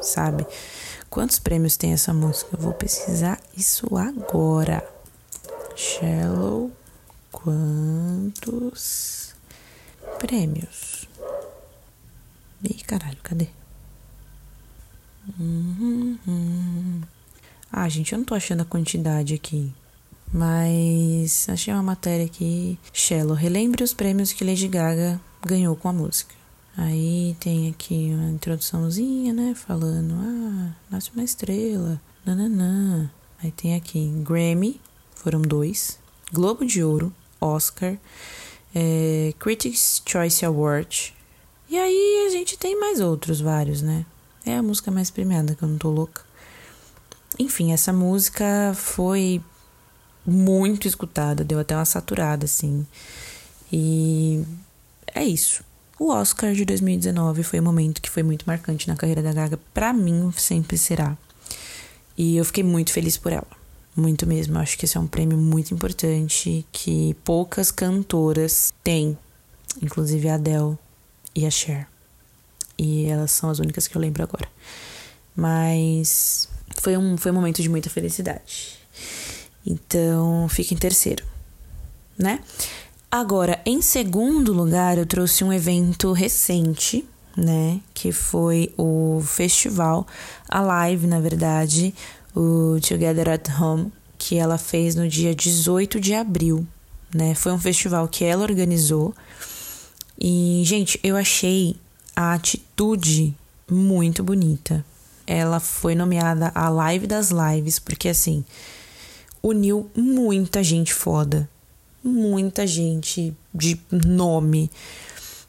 sabe? 0.01 0.45
Quantos 1.09 1.39
prêmios 1.39 1.77
tem 1.77 1.93
essa 1.93 2.13
música? 2.13 2.49
Eu 2.53 2.59
vou 2.59 2.73
pesquisar 2.73 3.39
isso 3.55 3.87
agora. 3.95 4.85
Shallow, 5.75 6.71
quantos 7.31 9.33
prêmios. 10.19 11.07
Ih, 12.63 12.83
caralho, 12.83 13.17
cadê? 13.21 13.47
Uhum. 15.39 17.01
Ah, 17.71 17.89
gente, 17.89 18.13
eu 18.13 18.17
não 18.17 18.25
tô 18.25 18.35
achando 18.35 18.61
a 18.61 18.65
quantidade 18.65 19.33
aqui. 19.33 19.73
Mas 20.35 21.47
achei 21.47 21.73
uma 21.73 21.81
matéria 21.81 22.25
aqui. 22.25 22.77
Shallow, 22.91 23.33
relembre 23.33 23.83
os 23.83 23.93
prêmios 23.93 24.33
que 24.33 24.43
Lady 24.43 24.67
Gaga 24.67 25.19
ganhou 25.41 25.75
com 25.77 25.87
a 25.87 25.93
música. 25.93 26.35
Aí 26.75 27.37
tem 27.39 27.69
aqui 27.69 28.11
uma 28.13 28.31
introduçãozinha, 28.31 29.33
né? 29.33 29.55
Falando, 29.55 30.13
ah, 30.13 30.75
nasce 30.91 31.09
uma 31.13 31.23
estrela, 31.23 32.01
nananã. 32.25 33.09
Aí 33.41 33.49
tem 33.49 33.75
aqui 33.75 34.11
Grammy, 34.25 34.81
foram 35.15 35.41
dois. 35.41 35.97
Globo 36.33 36.65
de 36.65 36.83
Ouro, 36.83 37.13
Oscar 37.39 37.97
é, 38.75 39.33
Critics' 39.39 40.01
Choice 40.05 40.45
Award. 40.45 41.13
E 41.69 41.77
aí 41.77 42.25
a 42.27 42.29
gente 42.29 42.57
tem 42.57 42.77
mais 42.77 42.99
outros 42.99 43.39
vários, 43.39 43.81
né? 43.81 44.05
É 44.45 44.57
a 44.57 44.61
música 44.61 44.91
mais 44.91 45.09
premiada, 45.09 45.55
que 45.55 45.63
eu 45.63 45.69
não 45.69 45.77
tô 45.77 45.89
louca. 45.89 46.23
Enfim, 47.39 47.71
essa 47.71 47.93
música 47.93 48.73
foi 48.75 49.41
muito 50.25 50.87
escutada, 50.87 51.43
deu 51.43 51.59
até 51.59 51.75
uma 51.75 51.85
saturada, 51.85 52.45
assim. 52.45 52.85
E 53.71 54.43
é 55.13 55.23
isso. 55.23 55.63
O 55.97 56.09
Oscar 56.09 56.53
de 56.53 56.65
2019 56.65 57.43
foi 57.43 57.59
um 57.59 57.63
momento 57.63 58.01
que 58.01 58.09
foi 58.09 58.21
muito 58.21 58.43
marcante 58.45 58.87
na 58.87 58.95
carreira 58.95 59.21
da 59.21 59.31
Gaga. 59.31 59.59
Pra 59.73 59.93
mim, 59.93 60.31
sempre 60.35 60.77
será. 60.77 61.17
E 62.17 62.35
eu 62.37 62.45
fiquei 62.45 62.63
muito 62.63 62.91
feliz 62.91 63.17
por 63.17 63.31
ela. 63.31 63.47
Muito 63.95 64.27
mesmo. 64.27 64.57
Acho 64.57 64.77
que 64.77 64.85
esse 64.85 64.97
é 64.97 64.99
um 64.99 65.07
prêmio 65.07 65.37
muito 65.37 65.73
importante 65.73 66.65
que 66.71 67.15
poucas 67.23 67.71
cantoras 67.71 68.73
têm, 68.83 69.17
inclusive 69.81 70.27
a 70.27 70.35
Adele 70.35 70.77
e 71.33 71.45
a 71.45 71.51
Cher. 71.51 71.87
E 72.77 73.05
elas 73.05 73.31
são 73.31 73.49
as 73.49 73.59
únicas 73.59 73.87
que 73.87 73.95
eu 73.95 74.01
lembro 74.01 74.21
agora. 74.21 74.49
Mas 75.33 76.49
foi 76.77 76.97
um, 76.97 77.17
foi 77.17 77.31
um 77.31 77.35
momento 77.35 77.61
de 77.61 77.69
muita 77.69 77.89
felicidade. 77.89 78.84
Então, 79.65 80.47
fica 80.49 80.73
em 80.73 80.77
terceiro, 80.77 81.23
né? 82.17 82.39
Agora, 83.09 83.61
em 83.65 83.81
segundo 83.81 84.51
lugar, 84.51 84.97
eu 84.97 85.05
trouxe 85.05 85.43
um 85.43 85.51
evento 85.51 86.11
recente, 86.11 87.05
né? 87.35 87.79
Que 87.93 88.11
foi 88.11 88.73
o 88.77 89.21
festival, 89.25 90.05
a 90.49 90.61
live, 90.61 91.07
na 91.07 91.19
verdade, 91.19 91.95
o 92.35 92.77
Together 92.81 93.29
at 93.29 93.49
Home, 93.59 93.91
que 94.17 94.37
ela 94.37 94.57
fez 94.57 94.95
no 94.95 95.07
dia 95.07 95.33
18 95.33 95.99
de 95.99 96.13
abril, 96.13 96.67
né? 97.13 97.33
Foi 97.33 97.51
um 97.51 97.59
festival 97.59 98.07
que 98.07 98.23
ela 98.23 98.43
organizou. 98.43 99.13
E, 100.19 100.61
gente, 100.65 100.99
eu 101.03 101.15
achei 101.15 101.75
a 102.15 102.33
atitude 102.33 103.35
muito 103.69 104.23
bonita. 104.23 104.85
Ela 105.27 105.59
foi 105.59 105.95
nomeada 105.95 106.51
a 106.53 106.69
Live 106.69 107.07
das 107.07 107.31
Lives, 107.31 107.79
porque 107.79 108.09
assim, 108.09 108.45
uniu 109.45 109.91
muita 109.95 110.63
gente 110.63 110.91
foda. 110.91 111.47
Muita 112.03 112.65
gente 112.65 113.35
de 113.53 113.79
nome. 113.91 114.71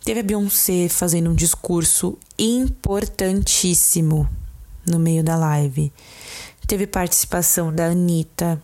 Teve 0.04 0.20
a 0.20 0.22
Beyoncé 0.22 0.86
fazendo 0.90 1.30
um 1.30 1.34
discurso 1.34 2.18
importantíssimo 2.38 4.28
no 4.86 4.98
meio 4.98 5.24
da 5.24 5.34
live. 5.36 5.90
Teve 6.66 6.86
participação 6.86 7.74
da 7.74 7.86
Anitta 7.86 8.62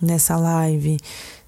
nessa 0.00 0.36
live. 0.36 0.98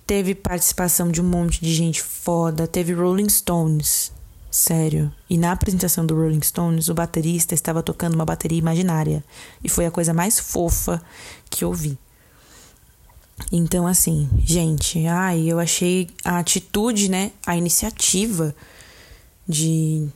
Teve 0.07 0.35
participação 0.35 1.11
de 1.11 1.21
um 1.21 1.25
monte 1.25 1.61
de 1.61 1.75
gente 1.75 2.03
foda. 2.03 2.67
Teve 2.67 2.95
Rolling 2.95 3.29
Stones. 3.29 4.13
Sério. 4.51 5.13
E 5.29 5.37
na 5.37 5.53
apresentação 5.53 6.07
do 6.07 6.15
Rolling 6.15 6.43
Stones, 6.43 6.89
o 6.89 6.95
baterista 6.95 7.55
estava 7.55 7.83
tocando 7.83 8.15
uma 8.15 8.25
bateria 8.25 8.59
imaginária. 8.59 9.23
E 9.63 9.69
foi 9.69 9.85
a 9.85 9.91
coisa 9.91 10.15
mais 10.15 10.41
fofa 10.41 11.03
que 11.51 11.65
eu 11.65 11.73
vi. 11.75 11.99
Então, 13.51 13.87
assim, 13.87 14.29
gente, 14.45 15.07
ai, 15.07 15.51
eu 15.51 15.59
achei 15.59 16.09
a 16.25 16.39
atitude, 16.39 17.11
né? 17.11 17.33
A 17.47 17.57
iniciativa 17.57 18.55
de 19.49 20.09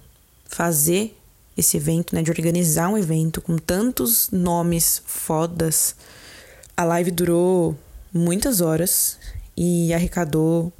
fazer 0.47 1.17
esse 1.57 1.77
evento, 1.77 2.15
né, 2.15 2.23
de 2.23 2.31
organizar 2.31 2.89
um 2.89 2.99
evento 2.99 3.41
com 3.41 3.57
tantos 3.57 4.31
nomes 4.31 5.03
fodas. 5.07 5.95
A 6.77 6.85
live 6.85 7.11
durou 7.11 7.77
muitas 8.13 8.61
horas 8.61 9.19
e 9.57 9.93
arrecadou 9.95 10.73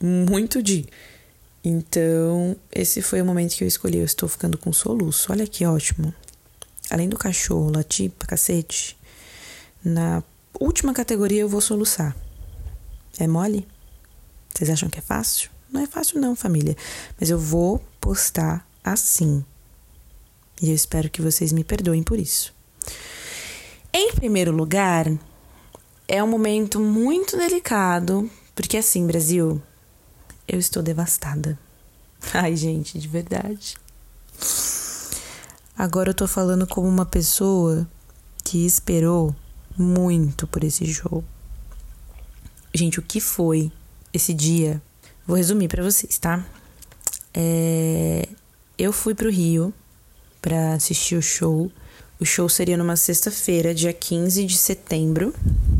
muito 0.00 0.62
de. 0.62 0.86
Então, 1.64 2.56
esse 2.72 3.02
foi 3.02 3.20
o 3.20 3.24
momento 3.24 3.54
que 3.54 3.64
eu 3.64 3.68
escolhi. 3.68 3.98
Eu 3.98 4.04
estou 4.04 4.28
ficando 4.28 4.56
com 4.56 4.72
soluço. 4.72 5.30
Olha 5.30 5.46
que 5.46 5.66
ótimo. 5.66 6.14
Além 6.90 7.08
do 7.08 7.16
cachorro 7.16 7.70
latir 7.70 8.10
pra 8.10 8.26
cacete, 8.26 8.96
na 9.84 10.22
última 10.60 10.92
categoria 10.92 11.40
eu 11.40 11.48
vou 11.48 11.60
soluçar. 11.60 12.14
É 13.18 13.26
mole? 13.26 13.66
Vocês 14.54 14.70
acham 14.70 14.88
que 14.88 14.98
é 14.98 15.02
fácil? 15.02 15.50
Não 15.72 15.80
é 15.80 15.86
fácil 15.86 16.20
não, 16.20 16.36
família. 16.36 16.76
Mas 17.18 17.30
eu 17.30 17.38
vou 17.38 17.82
postar 18.00 18.66
assim. 18.84 19.44
E 20.60 20.68
eu 20.68 20.74
espero 20.74 21.08
que 21.08 21.22
vocês 21.22 21.52
me 21.52 21.64
perdoem 21.64 22.02
por 22.02 22.18
isso. 22.18 22.54
Em 23.92 24.12
primeiro 24.12 24.52
lugar, 24.52 25.10
é 26.06 26.22
um 26.22 26.28
momento 26.28 26.78
muito 26.78 27.36
delicado, 27.36 28.30
porque 28.54 28.76
assim, 28.76 29.06
Brasil, 29.06 29.60
eu 30.46 30.58
estou 30.58 30.82
devastada. 30.82 31.58
Ai, 32.34 32.54
gente, 32.54 32.98
de 32.98 33.08
verdade. 33.08 33.76
Agora 35.76 36.10
eu 36.10 36.14
tô 36.14 36.28
falando 36.28 36.66
como 36.66 36.86
uma 36.86 37.06
pessoa 37.06 37.88
que 38.44 38.66
esperou 38.66 39.34
muito 39.76 40.46
por 40.46 40.64
esse 40.64 40.84
jogo. 40.84 41.24
Gente, 42.74 42.98
o 42.98 43.02
que 43.02 43.20
foi 43.20 43.70
esse 44.12 44.32
dia? 44.32 44.80
Vou 45.26 45.36
resumir 45.36 45.68
para 45.68 45.82
vocês, 45.82 46.18
tá? 46.18 46.44
É... 47.34 48.28
Eu 48.78 48.92
fui 48.92 49.14
pro 49.14 49.30
Rio 49.30 49.74
para 50.40 50.74
assistir 50.74 51.16
o 51.16 51.22
show. 51.22 51.70
O 52.18 52.24
show 52.24 52.48
seria 52.48 52.76
numa 52.76 52.96
sexta-feira, 52.96 53.74
dia 53.74 53.92
15 53.92 54.44
de 54.44 54.56
setembro. 54.56 55.34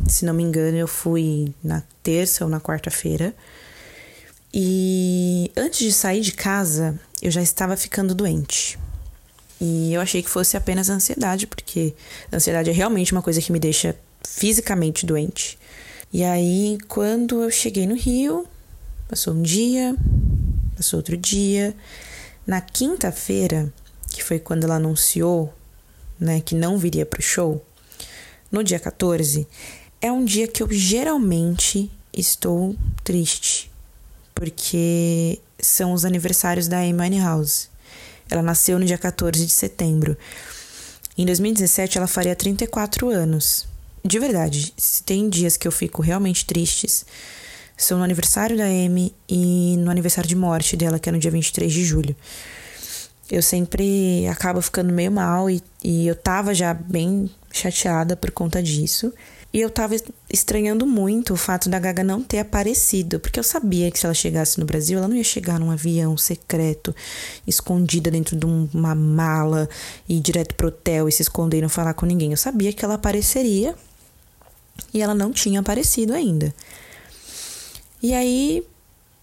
Se 0.09 0.25
não 0.25 0.35
me 0.35 0.43
engano, 0.43 0.77
eu 0.77 0.89
fui 0.89 1.55
na 1.63 1.83
terça 2.03 2.45
ou 2.45 2.51
na 2.51 2.61
quarta-feira. 2.61 3.35
E 4.53 5.51
antes 5.57 5.79
de 5.79 5.93
sair 5.93 6.21
de 6.21 6.33
casa, 6.33 6.99
eu 7.23 7.31
já 7.31 7.41
estava 7.41 7.77
ficando 7.77 8.15
doente. 8.15 8.79
E 9.61 9.93
eu 9.93 10.01
achei 10.01 10.23
que 10.23 10.31
fosse 10.31 10.57
apenas 10.57 10.89
ansiedade, 10.89 11.47
porque 11.47 11.95
ansiedade 12.33 12.71
é 12.71 12.73
realmente 12.73 13.13
uma 13.13 13.21
coisa 13.21 13.43
que 13.43 13.53
me 13.53 13.59
deixa 13.59 13.95
fisicamente 14.27 15.05
doente. 15.05 15.59
E 16.13 16.25
aí, 16.25 16.79
quando 16.89 17.43
eu 17.43 17.51
cheguei 17.51 17.87
no 17.87 17.95
Rio, 17.95 18.47
passou 19.09 19.35
um 19.35 19.43
dia, 19.43 19.95
passou 20.77 20.99
outro 20.99 21.17
dia. 21.17 21.75
Na 22.47 22.61
quinta-feira, 22.61 23.73
que 24.09 24.25
foi 24.25 24.39
quando 24.39 24.65
ela 24.65 24.77
anunciou, 24.77 25.55
né, 26.19 26.41
que 26.41 26.55
não 26.55 26.79
viria 26.79 27.05
pro 27.05 27.23
show, 27.23 27.65
no 28.51 28.65
dia 28.65 28.81
14, 28.81 29.47
é 30.01 30.11
um 30.11 30.25
dia 30.25 30.49
que 30.49 30.63
eu 30.63 30.69
geralmente 30.71 31.91
estou 32.13 32.75
triste, 33.05 33.71
porque 34.35 35.39
são 35.61 35.93
os 35.93 36.05
aniversários 36.05 36.67
da 36.67 36.79
Amy 36.79 37.21
House. 37.21 37.69
Ela 38.31 38.43
nasceu 38.43 38.79
no 38.79 38.85
dia 38.85 38.99
14 38.99 39.45
de 39.45 39.53
setembro. 39.53 40.17
Em 41.19 41.27
2017 41.27 41.99
ela 41.99 42.07
faria 42.07 42.35
34 42.35 43.09
anos. 43.09 43.67
De 44.05 44.19
verdade, 44.19 44.73
se 44.77 45.03
tem 45.03 45.29
dias 45.29 45.57
que 45.57 45.69
eu 45.69 45.73
fico 45.73 46.01
realmente 46.01 46.47
tristes, 46.47 47.05
são 47.77 47.99
no 47.99 48.05
aniversário 48.05 48.57
da 48.57 48.65
Amy 48.65 49.15
e 49.29 49.77
no 49.79 49.91
aniversário 49.91 50.29
de 50.29 50.37
morte 50.37 50.77
dela, 50.77 50.99
que 50.99 51.09
é 51.09 51.13
no 51.13 51.19
dia 51.19 51.31
23 51.31 51.73
de 51.73 51.85
julho. 51.85 52.17
Eu 53.31 53.43
sempre 53.43 54.27
acabo 54.29 54.61
ficando 54.61 54.93
meio 54.93 55.13
mal 55.13 55.49
e, 55.49 55.63
e 55.83 56.07
eu 56.07 56.15
tava 56.15 56.55
já 56.55 56.75
bem 56.75 57.31
chateada 57.53 58.17
por 58.17 58.31
conta 58.31 58.63
disso. 58.63 59.13
E 59.53 59.61
eu 59.61 59.69
tava 59.69 59.97
estranhando 60.33 60.87
muito 60.87 61.35
o 61.35 61.37
fato 61.37 61.69
da 61.69 61.79
Gaga 61.81 62.05
não 62.05 62.23
ter 62.23 62.39
aparecido, 62.39 63.19
porque 63.19 63.39
eu 63.39 63.43
sabia 63.43 63.91
que 63.91 63.99
se 63.99 64.07
ela 64.07 64.15
chegasse 64.15 64.61
no 64.61 64.65
Brasil, 64.65 64.99
ela 64.99 65.09
não 65.09 65.17
ia 65.17 65.25
chegar 65.25 65.59
num 65.59 65.73
avião 65.73 66.17
secreto, 66.17 66.95
escondida 67.45 68.13
dentro 68.13 68.37
de 68.37 68.47
uma 68.47 68.95
mala 68.95 69.69
e 70.09 70.19
ir 70.19 70.21
direto 70.21 70.55
pro 70.55 70.69
hotel 70.69 71.09
e 71.09 71.13
se 71.13 71.23
esconder 71.23 71.59
e 71.59 71.63
não 71.63 71.69
falar 71.69 71.95
com 71.95 72.07
ninguém. 72.07 72.31
Eu 72.31 72.37
sabia 72.37 72.73
que 72.73 72.85
ela 72.85 72.95
apareceria 72.95 73.75
e 74.95 75.03
ela 75.03 75.17
não 75.17 75.33
tinha 75.33 75.59
aparecido 75.59 76.15
ainda. 76.15 76.55
E 78.01 78.15
aí, 78.15 78.65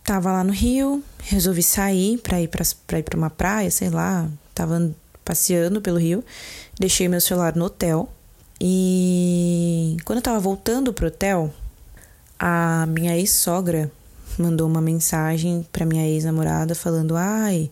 tava 0.04 0.34
lá 0.34 0.44
no 0.44 0.52
Rio, 0.52 1.02
resolvi 1.24 1.64
sair 1.64 2.18
pra 2.18 2.42
ir 2.42 2.50
pra, 2.50 2.66
pra 2.86 3.00
ir 3.00 3.04
pra 3.04 3.18
uma 3.18 3.30
praia, 3.30 3.72
sei 3.72 3.90
lá, 3.90 4.30
tava 4.54 4.94
passeando 5.24 5.82
pelo 5.82 5.98
Rio, 5.98 6.22
deixei 6.78 7.08
meu 7.08 7.22
celular 7.22 7.56
no 7.56 7.66
hotel 7.66 8.10
e 8.60 9.98
quando 10.04 10.18
eu 10.18 10.24
tava 10.24 10.40
voltando 10.40 10.92
pro 10.92 11.08
hotel, 11.08 11.54
a 12.40 12.86
minha 12.88 13.16
ex-sogra 13.16 13.92
mandou 14.38 14.68
uma 14.68 14.82
mensagem 14.82 15.66
pra 15.72 15.86
minha 15.86 16.08
ex-namorada 16.08 16.74
falando: 16.74 17.16
Ai, 17.16 17.70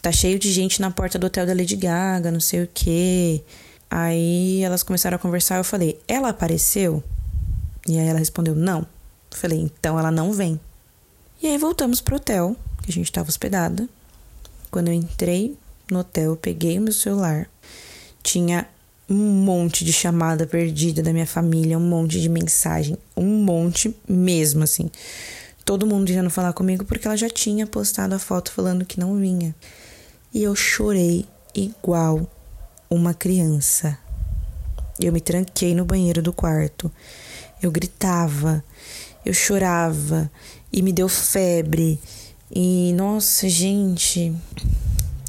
tá 0.00 0.12
cheio 0.12 0.38
de 0.38 0.52
gente 0.52 0.80
na 0.80 0.90
porta 0.90 1.18
do 1.18 1.26
hotel 1.26 1.46
da 1.46 1.52
Lady 1.52 1.76
Gaga, 1.76 2.30
não 2.30 2.40
sei 2.40 2.62
o 2.62 2.68
quê. 2.72 3.42
Aí 3.90 4.62
elas 4.62 4.82
começaram 4.82 5.16
a 5.16 5.18
conversar. 5.18 5.56
Eu 5.58 5.64
falei: 5.64 6.00
Ela 6.06 6.28
apareceu? 6.28 7.02
E 7.88 7.98
aí 7.98 8.06
ela 8.06 8.18
respondeu: 8.18 8.54
Não. 8.54 8.80
Eu 8.80 9.36
falei: 9.36 9.60
Então 9.60 9.98
ela 9.98 10.10
não 10.10 10.32
vem. 10.32 10.58
E 11.42 11.48
aí 11.48 11.58
voltamos 11.58 12.00
pro 12.00 12.16
hotel, 12.16 12.56
que 12.82 12.90
a 12.90 12.94
gente 12.94 13.10
tava 13.10 13.28
hospedada. 13.28 13.88
Quando 14.70 14.88
eu 14.88 14.94
entrei 14.94 15.56
no 15.90 15.98
hotel, 15.98 16.30
eu 16.30 16.36
peguei 16.36 16.78
o 16.78 16.82
meu 16.82 16.92
celular. 16.92 17.48
Tinha 18.22 18.66
um 19.08 19.16
monte 19.16 19.84
de 19.84 19.92
chamada 19.92 20.46
perdida 20.46 21.02
da 21.02 21.12
minha 21.12 21.26
família, 21.26 21.78
um 21.78 21.88
monte 21.88 22.20
de 22.20 22.28
mensagem, 22.28 22.96
um 23.16 23.42
monte 23.44 23.94
mesmo, 24.08 24.64
assim. 24.64 24.90
Todo 25.64 25.86
mundo 25.86 26.06
tentando 26.06 26.30
falar 26.30 26.52
comigo 26.52 26.84
porque 26.84 27.06
ela 27.06 27.16
já 27.16 27.28
tinha 27.28 27.66
postado 27.66 28.14
a 28.14 28.18
foto 28.18 28.50
falando 28.50 28.84
que 28.84 28.98
não 28.98 29.16
vinha. 29.16 29.54
E 30.34 30.42
eu 30.42 30.54
chorei 30.56 31.26
igual 31.54 32.26
uma 32.88 33.14
criança. 33.14 33.96
Eu 34.98 35.12
me 35.12 35.20
tranquei 35.20 35.74
no 35.74 35.84
banheiro 35.84 36.22
do 36.22 36.32
quarto. 36.32 36.90
Eu 37.62 37.70
gritava, 37.70 38.64
eu 39.24 39.32
chorava 39.32 40.30
e 40.72 40.82
me 40.82 40.92
deu 40.92 41.08
febre. 41.08 42.00
E 42.50 42.92
nossa, 42.94 43.48
gente, 43.48 44.34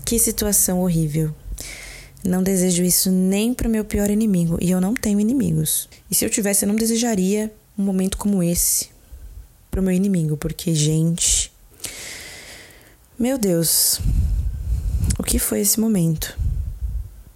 que 0.03 0.17
situação 0.17 0.81
horrível. 0.81 1.33
Não 2.23 2.41
desejo 2.41 2.83
isso 2.83 3.11
nem 3.11 3.53
para 3.53 3.67
o 3.67 3.71
meu 3.71 3.83
pior 3.83 4.09
inimigo, 4.09 4.57
e 4.61 4.71
eu 4.71 4.79
não 4.79 4.93
tenho 4.93 5.19
inimigos. 5.19 5.89
E 6.09 6.15
se 6.15 6.23
eu 6.23 6.29
tivesse, 6.29 6.63
eu 6.63 6.69
não 6.69 6.75
desejaria 6.75 7.53
um 7.77 7.83
momento 7.83 8.17
como 8.17 8.41
esse 8.41 8.89
para 9.69 9.81
o 9.81 9.83
meu 9.83 9.93
inimigo, 9.93 10.37
porque, 10.37 10.73
gente. 10.73 11.51
Meu 13.19 13.37
Deus, 13.37 13.99
o 15.19 15.23
que 15.23 15.37
foi 15.37 15.59
esse 15.59 15.79
momento? 15.79 16.37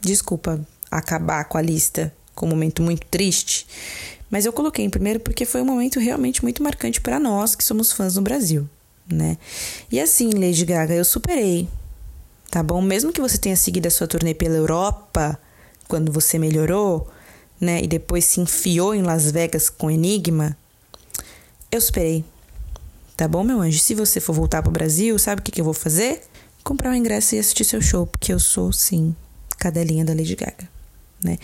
Desculpa 0.01 0.65
acabar 0.89 1.43
com 1.45 1.57
a 1.57 1.61
lista 1.61 2.13
com 2.37 2.45
um 2.45 2.49
momento 2.49 2.83
muito 2.83 3.05
triste, 3.07 3.65
mas 4.29 4.45
eu 4.45 4.53
coloquei 4.53 4.85
em 4.85 4.89
primeiro 4.89 5.19
porque 5.19 5.43
foi 5.43 5.61
um 5.61 5.65
momento 5.65 5.99
realmente 5.99 6.43
muito 6.43 6.61
marcante 6.61 7.01
para 7.01 7.19
nós 7.19 7.55
que 7.55 7.63
somos 7.63 7.91
fãs 7.91 8.15
no 8.15 8.21
Brasil, 8.21 8.69
né? 9.09 9.37
E 9.91 9.99
assim, 9.99 10.29
Lady 10.29 10.63
Gaga, 10.63 10.93
eu 10.93 11.03
superei 11.03 11.67
tá 12.49 12.63
bom? 12.63 12.81
Mesmo 12.81 13.11
que 13.11 13.21
você 13.21 13.37
tenha 13.37 13.55
seguido 13.55 13.87
a 13.87 13.91
sua 13.91 14.07
turnê 14.07 14.33
pela 14.33 14.55
Europa, 14.55 15.39
quando 15.87 16.11
você 16.11 16.37
melhorou, 16.37 17.07
né, 17.59 17.81
e 17.81 17.87
depois 17.87 18.25
se 18.25 18.39
enfiou 18.39 18.93
em 18.93 19.01
Las 19.01 19.31
Vegas 19.31 19.69
com 19.69 19.89
Enigma, 19.89 20.57
eu 21.71 21.81
superei. 21.81 22.23
Tá 23.15 23.27
bom, 23.27 23.43
meu 23.43 23.61
anjo? 23.61 23.79
Se 23.79 23.95
você 23.95 24.19
for 24.19 24.33
voltar 24.33 24.61
pro 24.61 24.71
Brasil, 24.71 25.17
sabe 25.17 25.41
o 25.41 25.43
que, 25.43 25.51
que 25.51 25.59
eu 25.59 25.65
vou 25.65 25.73
fazer? 25.73 26.21
Comprar 26.63 26.91
o 26.91 26.93
um 26.93 26.95
ingresso 26.95 27.35
e 27.35 27.39
assistir 27.39 27.63
seu 27.63 27.81
show, 27.81 28.05
porque 28.05 28.31
eu 28.31 28.39
sou, 28.39 28.71
sim, 28.71 29.15
cadelinha 29.57 30.05
da 30.05 30.13
Lady 30.13 30.35
Gaga. 30.35 30.69
Né? 31.23 31.37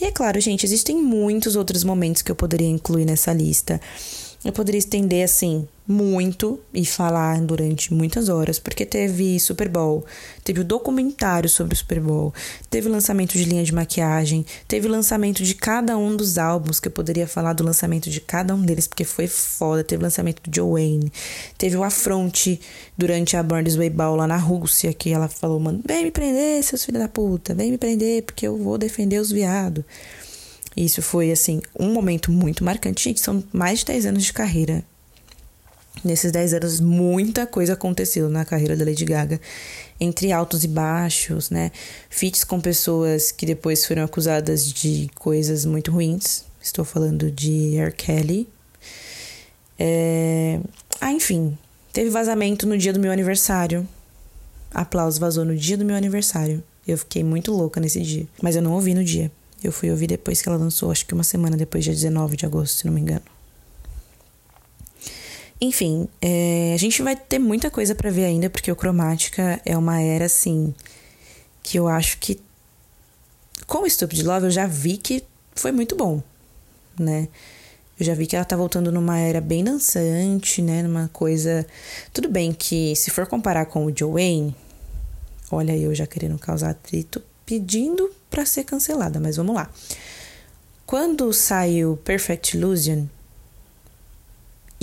E 0.00 0.04
é 0.04 0.10
claro, 0.10 0.40
gente, 0.40 0.66
existem 0.66 1.00
muitos 1.00 1.54
outros 1.54 1.84
momentos 1.84 2.22
que 2.22 2.32
eu 2.32 2.34
poderia 2.34 2.68
incluir 2.68 3.04
nessa 3.04 3.32
lista. 3.32 3.80
Eu 4.44 4.52
poderia 4.52 4.78
estender 4.78 5.24
assim 5.24 5.68
muito 5.92 6.58
e 6.72 6.84
falar 6.84 7.40
durante 7.42 7.92
muitas 7.92 8.28
horas, 8.28 8.58
porque 8.58 8.86
teve 8.86 9.38
Super 9.38 9.68
Bowl, 9.68 10.04
teve 10.42 10.60
o 10.60 10.64
documentário 10.64 11.48
sobre 11.48 11.74
o 11.74 11.76
Super 11.76 12.00
Bowl, 12.00 12.32
teve 12.70 12.88
o 12.88 12.90
lançamento 12.90 13.34
de 13.34 13.44
linha 13.44 13.62
de 13.62 13.74
maquiagem, 13.74 14.44
teve 14.66 14.88
o 14.88 14.90
lançamento 14.90 15.42
de 15.42 15.54
cada 15.54 15.96
um 15.96 16.16
dos 16.16 16.38
álbuns, 16.38 16.80
que 16.80 16.88
eu 16.88 16.92
poderia 16.92 17.28
falar 17.28 17.52
do 17.52 17.62
lançamento 17.62 18.10
de 18.10 18.20
cada 18.20 18.54
um 18.54 18.62
deles, 18.62 18.86
porque 18.86 19.04
foi 19.04 19.26
foda. 19.26 19.84
Teve 19.84 20.02
o 20.02 20.04
lançamento 20.04 20.42
do 20.42 20.54
Joe 20.54 20.72
Wayne, 20.72 21.12
teve 21.58 21.76
o 21.76 21.84
afronte 21.84 22.60
durante 22.96 23.36
a 23.36 23.42
Burn 23.42 23.64
This 23.64 23.76
Way 23.76 23.90
Ball 23.90 24.16
lá 24.16 24.26
na 24.26 24.38
Rússia, 24.38 24.92
que 24.92 25.10
ela 25.10 25.28
falou, 25.28 25.60
mano, 25.60 25.80
vem 25.86 26.04
me 26.04 26.10
prender, 26.10 26.62
seus 26.64 26.84
filhos 26.84 27.02
da 27.02 27.08
puta, 27.08 27.54
vem 27.54 27.70
me 27.70 27.78
prender, 27.78 28.22
porque 28.22 28.46
eu 28.46 28.56
vou 28.56 28.78
defender 28.78 29.18
os 29.18 29.30
viados. 29.30 29.84
Isso 30.76 31.02
foi, 31.02 31.30
assim, 31.30 31.60
um 31.78 31.92
momento 31.92 32.30
muito 32.32 32.64
marcante. 32.64 33.04
Gente, 33.04 33.20
são 33.20 33.44
mais 33.52 33.80
de 33.80 33.86
10 33.86 34.06
anos 34.06 34.24
de 34.24 34.32
carreira. 34.32 34.84
Nesses 36.04 36.32
10 36.32 36.54
anos, 36.54 36.80
muita 36.80 37.46
coisa 37.46 37.74
aconteceu 37.74 38.28
na 38.28 38.44
carreira 38.44 38.76
da 38.76 38.84
Lady 38.84 39.04
Gaga. 39.04 39.40
Entre 40.00 40.32
altos 40.32 40.64
e 40.64 40.68
baixos, 40.68 41.50
né? 41.50 41.70
Feats 42.10 42.42
com 42.42 42.60
pessoas 42.60 43.30
que 43.30 43.46
depois 43.46 43.86
foram 43.86 44.02
acusadas 44.02 44.72
de 44.72 45.08
coisas 45.14 45.64
muito 45.64 45.92
ruins. 45.92 46.44
Estou 46.60 46.84
falando 46.84 47.30
de 47.30 47.76
R. 47.76 47.92
Kelly. 47.92 48.48
É... 49.78 50.58
Ah, 51.00 51.12
enfim. 51.12 51.56
Teve 51.92 52.10
vazamento 52.10 52.66
no 52.66 52.76
dia 52.76 52.92
do 52.92 52.98
meu 52.98 53.12
aniversário. 53.12 53.86
Aplausos 54.72 55.18
vazou 55.20 55.44
no 55.44 55.54
dia 55.54 55.76
do 55.76 55.84
meu 55.84 55.94
aniversário. 55.94 56.64
Eu 56.86 56.98
fiquei 56.98 57.22
muito 57.22 57.52
louca 57.52 57.80
nesse 57.80 58.00
dia. 58.00 58.26
Mas 58.42 58.56
eu 58.56 58.62
não 58.62 58.72
ouvi 58.72 58.94
no 58.94 59.04
dia. 59.04 59.30
Eu 59.62 59.70
fui 59.70 59.90
ouvir 59.90 60.08
depois 60.08 60.42
que 60.42 60.48
ela 60.48 60.58
lançou, 60.58 60.90
acho 60.90 61.06
que 61.06 61.14
uma 61.14 61.22
semana 61.22 61.56
depois, 61.56 61.84
dia 61.84 61.92
19 61.92 62.36
de 62.36 62.44
agosto, 62.44 62.78
se 62.78 62.86
não 62.86 62.92
me 62.92 63.00
engano. 63.00 63.22
Enfim, 65.64 66.08
é, 66.20 66.72
a 66.74 66.76
gente 66.76 67.00
vai 67.02 67.14
ter 67.14 67.38
muita 67.38 67.70
coisa 67.70 67.94
para 67.94 68.10
ver 68.10 68.24
ainda, 68.24 68.50
porque 68.50 68.72
o 68.72 68.74
Cromática 68.74 69.60
é 69.64 69.78
uma 69.78 70.00
era, 70.00 70.24
assim, 70.24 70.74
que 71.62 71.78
eu 71.78 71.86
acho 71.86 72.18
que. 72.18 72.40
Com 73.64 73.84
o 73.84 73.88
Stupid 73.88 74.22
Love, 74.24 74.46
eu 74.46 74.50
já 74.50 74.66
vi 74.66 74.96
que 74.96 75.22
foi 75.54 75.70
muito 75.70 75.94
bom, 75.94 76.20
né? 76.98 77.28
Eu 77.96 78.04
já 78.04 78.12
vi 78.12 78.26
que 78.26 78.34
ela 78.34 78.44
tá 78.44 78.56
voltando 78.56 78.90
numa 78.90 79.20
era 79.20 79.40
bem 79.40 79.62
dançante, 79.62 80.60
né? 80.60 80.82
Numa 80.82 81.08
coisa. 81.12 81.64
Tudo 82.12 82.28
bem 82.28 82.52
que, 82.52 82.96
se 82.96 83.12
for 83.12 83.28
comparar 83.28 83.66
com 83.66 83.86
o 83.86 83.96
Joanne, 83.96 84.56
olha 85.48 85.76
eu 85.76 85.94
já 85.94 86.08
querendo 86.08 86.40
causar 86.40 86.70
atrito, 86.70 87.22
pedindo 87.46 88.10
para 88.28 88.44
ser 88.44 88.64
cancelada, 88.64 89.20
mas 89.20 89.36
vamos 89.36 89.54
lá. 89.54 89.70
Quando 90.84 91.32
saiu 91.32 91.96
Perfect 91.98 92.56
Illusion 92.56 93.06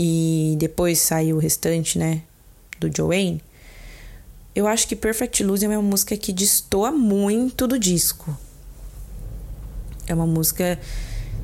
e 0.01 0.55
depois 0.57 0.97
saiu 0.99 1.35
o 1.35 1.39
restante, 1.39 1.99
né, 1.99 2.21
do 2.79 2.89
Joanne, 2.95 3.43
eu 4.55 4.65
acho 4.65 4.88
que 4.88 4.95
Perfect 4.95 5.43
Illusion 5.43 5.73
é 5.73 5.77
uma 5.77 5.89
música 5.89 6.15
que 6.15 6.31
destoa 6.31 6.89
muito 6.89 7.67
do 7.67 7.77
disco. 7.77 8.38
É 10.07 10.13
uma 10.13 10.25
música 10.25 10.79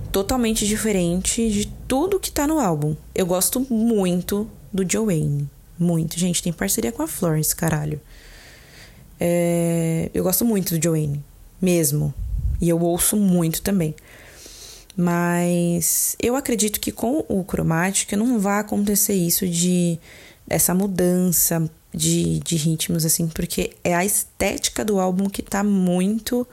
totalmente 0.10 0.66
diferente 0.66 1.50
de 1.50 1.66
tudo 1.86 2.18
que 2.18 2.32
tá 2.32 2.48
no 2.48 2.58
álbum. 2.58 2.96
Eu 3.14 3.26
gosto 3.26 3.60
muito 3.70 4.50
do 4.72 4.90
Joanne. 4.90 5.50
Muito. 5.78 6.18
Gente, 6.18 6.42
tem 6.42 6.54
parceria 6.54 6.94
com 6.94 7.04
a 7.04 7.08
Florence, 7.08 7.54
caralho. 7.54 8.00
É... 9.20 10.10
Eu 10.14 10.24
gosto 10.24 10.46
muito 10.46 10.78
do 10.78 10.82
Joanne 10.82 11.22
mesmo. 11.62 12.14
E 12.62 12.70
eu 12.70 12.80
ouço 12.80 13.18
muito 13.18 13.62
também. 13.62 13.94
Mas 14.98 16.16
eu 16.22 16.36
acredito 16.36 16.80
que 16.80 16.92
com 16.92 17.26
o 17.28 17.44
cromático 17.44 18.16
não 18.16 18.40
vai 18.40 18.60
acontecer 18.60 19.14
isso 19.14 19.48
de 19.48 20.00
essa 20.48 20.74
mudança 20.74 21.70
de, 21.94 22.40
de 22.40 22.56
ritmos, 22.56 23.06
assim, 23.06 23.28
porque 23.28 23.72
é 23.84 23.96
a 23.96 24.06
estética 24.06 24.84
do 24.86 25.00
álbum 25.00 25.30
que 25.30 25.42
tá 25.42 25.64
muito. 25.64 26.48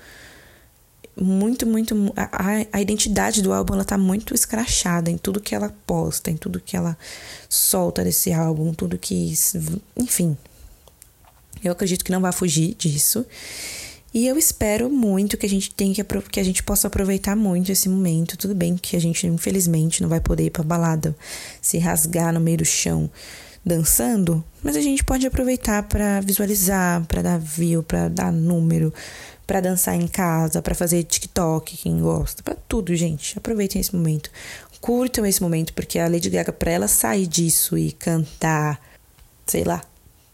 Muito, 1.14 1.66
muito. 1.66 1.94
A, 2.16 2.66
a 2.72 2.80
identidade 2.80 3.42
do 3.42 3.52
álbum 3.52 3.74
ela 3.74 3.84
tá 3.84 3.98
muito 3.98 4.34
escrachada 4.34 5.10
em 5.10 5.18
tudo 5.18 5.40
que 5.40 5.54
ela 5.54 5.74
posta, 5.86 6.30
em 6.30 6.36
tudo 6.36 6.58
que 6.58 6.74
ela 6.74 6.96
solta 7.50 8.02
desse 8.02 8.32
álbum, 8.32 8.72
tudo 8.72 8.96
que. 8.96 9.34
Enfim. 9.96 10.36
Eu 11.62 11.72
acredito 11.72 12.04
que 12.04 12.10
não 12.10 12.20
vai 12.20 12.32
fugir 12.32 12.74
disso. 12.74 13.26
E 14.14 14.26
eu 14.26 14.36
espero 14.36 14.90
muito 14.90 15.38
que 15.38 15.46
a 15.46 15.48
gente 15.48 15.74
tenha 15.74 15.94
que, 15.94 16.04
que 16.04 16.40
a 16.40 16.44
gente 16.44 16.62
possa 16.62 16.86
aproveitar 16.86 17.34
muito 17.34 17.72
esse 17.72 17.88
momento. 17.88 18.36
Tudo 18.36 18.54
bem 18.54 18.76
que 18.76 18.94
a 18.94 19.00
gente, 19.00 19.26
infelizmente, 19.26 20.02
não 20.02 20.08
vai 20.08 20.20
poder 20.20 20.44
ir 20.44 20.50
pra 20.50 20.62
balada, 20.62 21.16
se 21.62 21.78
rasgar 21.78 22.32
no 22.32 22.40
meio 22.40 22.58
do 22.58 22.64
chão 22.64 23.10
dançando, 23.64 24.44
mas 24.62 24.76
a 24.76 24.80
gente 24.80 25.04
pode 25.04 25.26
aproveitar 25.26 25.84
para 25.84 26.20
visualizar, 26.20 27.04
para 27.06 27.22
dar 27.22 27.38
view, 27.38 27.82
para 27.82 28.08
dar 28.08 28.32
número, 28.32 28.92
para 29.46 29.60
dançar 29.60 29.94
em 29.94 30.08
casa, 30.08 30.60
para 30.60 30.74
fazer 30.74 31.04
TikTok, 31.04 31.76
quem 31.76 32.00
gosta, 32.00 32.42
para 32.42 32.56
tudo, 32.68 32.94
gente. 32.94 33.38
Aproveitem 33.38 33.80
esse 33.80 33.94
momento. 33.94 34.30
Curtam 34.80 35.24
esse 35.24 35.40
momento, 35.40 35.72
porque 35.74 35.98
a 35.98 36.08
Lady 36.08 36.28
Gaga, 36.28 36.52
para 36.52 36.72
ela 36.72 36.88
sair 36.88 37.26
disso 37.26 37.78
e 37.78 37.92
cantar, 37.92 38.80
sei 39.46 39.62
lá, 39.62 39.80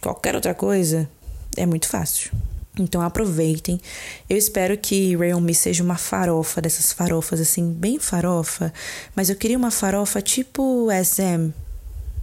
qualquer 0.02 0.34
outra 0.34 0.54
coisa, 0.54 1.08
é 1.54 1.66
muito 1.66 1.86
fácil. 1.86 2.32
Então 2.78 3.00
aproveitem. 3.00 3.80
Eu 4.28 4.36
espero 4.36 4.76
que 4.78 5.16
Rayon 5.16 5.40
Me 5.40 5.54
seja 5.54 5.82
uma 5.82 5.96
farofa 5.96 6.60
dessas 6.60 6.92
farofas 6.92 7.40
assim, 7.40 7.72
bem 7.72 7.98
farofa, 7.98 8.72
mas 9.14 9.28
eu 9.28 9.36
queria 9.36 9.58
uma 9.58 9.70
farofa 9.70 10.22
tipo 10.22 10.88
SM 10.90 11.52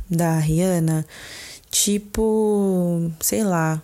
da 0.10 0.38
Rihanna, 0.38 1.06
tipo, 1.70 3.12
sei 3.20 3.44
lá. 3.44 3.82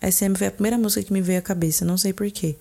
SM 0.00 0.36
foi 0.36 0.46
a 0.46 0.50
primeira 0.52 0.78
música 0.78 1.02
que 1.02 1.12
me 1.12 1.20
veio 1.20 1.40
à 1.40 1.42
cabeça, 1.42 1.84
não 1.84 1.98
sei 1.98 2.12
porquê. 2.12 2.56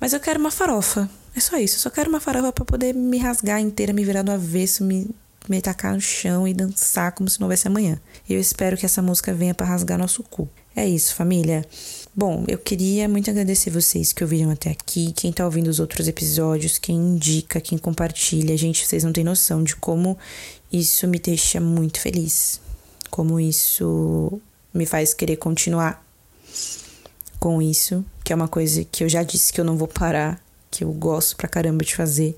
Mas 0.00 0.12
eu 0.12 0.20
quero 0.20 0.38
uma 0.38 0.50
farofa. 0.50 1.08
É 1.34 1.40
só 1.40 1.56
isso. 1.56 1.76
Eu 1.76 1.80
só 1.80 1.90
quero 1.90 2.10
uma 2.10 2.20
farofa 2.20 2.52
para 2.52 2.64
poder 2.64 2.94
me 2.94 3.18
rasgar 3.18 3.60
inteira, 3.60 3.92
me 3.92 4.04
virar 4.04 4.22
do 4.22 4.32
avesso, 4.32 4.84
me 4.84 5.08
me 5.48 5.62
tacar 5.62 5.94
no 5.94 6.00
chão 6.00 6.46
e 6.46 6.52
dançar 6.52 7.12
como 7.12 7.28
se 7.28 7.40
não 7.40 7.46
houvesse 7.46 7.66
amanhã. 7.66 7.98
Eu 8.28 8.38
espero 8.38 8.76
que 8.76 8.84
essa 8.84 9.00
música 9.00 9.32
venha 9.32 9.54
para 9.54 9.66
rasgar 9.66 9.98
nosso 9.98 10.22
cu. 10.22 10.48
É 10.78 10.86
isso, 10.86 11.16
família. 11.16 11.66
Bom, 12.14 12.44
eu 12.46 12.56
queria 12.56 13.08
muito 13.08 13.28
agradecer 13.28 13.68
vocês 13.68 14.12
que 14.12 14.22
ouviram 14.22 14.48
até 14.48 14.70
aqui, 14.70 15.10
quem 15.10 15.32
tá 15.32 15.44
ouvindo 15.44 15.66
os 15.66 15.80
outros 15.80 16.06
episódios, 16.06 16.78
quem 16.78 16.94
indica, 16.94 17.60
quem 17.60 17.76
compartilha. 17.76 18.56
Gente, 18.56 18.86
vocês 18.86 19.02
não 19.02 19.12
têm 19.12 19.24
noção 19.24 19.64
de 19.64 19.74
como 19.74 20.16
isso 20.72 21.08
me 21.08 21.18
deixa 21.18 21.60
muito 21.60 22.00
feliz. 22.00 22.60
Como 23.10 23.40
isso 23.40 24.40
me 24.72 24.86
faz 24.86 25.12
querer 25.12 25.38
continuar 25.38 26.00
com 27.40 27.60
isso, 27.60 28.04
que 28.22 28.32
é 28.32 28.36
uma 28.36 28.46
coisa 28.46 28.84
que 28.84 29.02
eu 29.02 29.08
já 29.08 29.24
disse 29.24 29.52
que 29.52 29.60
eu 29.60 29.64
não 29.64 29.76
vou 29.76 29.88
parar, 29.88 30.40
que 30.70 30.84
eu 30.84 30.92
gosto 30.92 31.34
pra 31.34 31.48
caramba 31.48 31.84
de 31.84 31.96
fazer. 31.96 32.36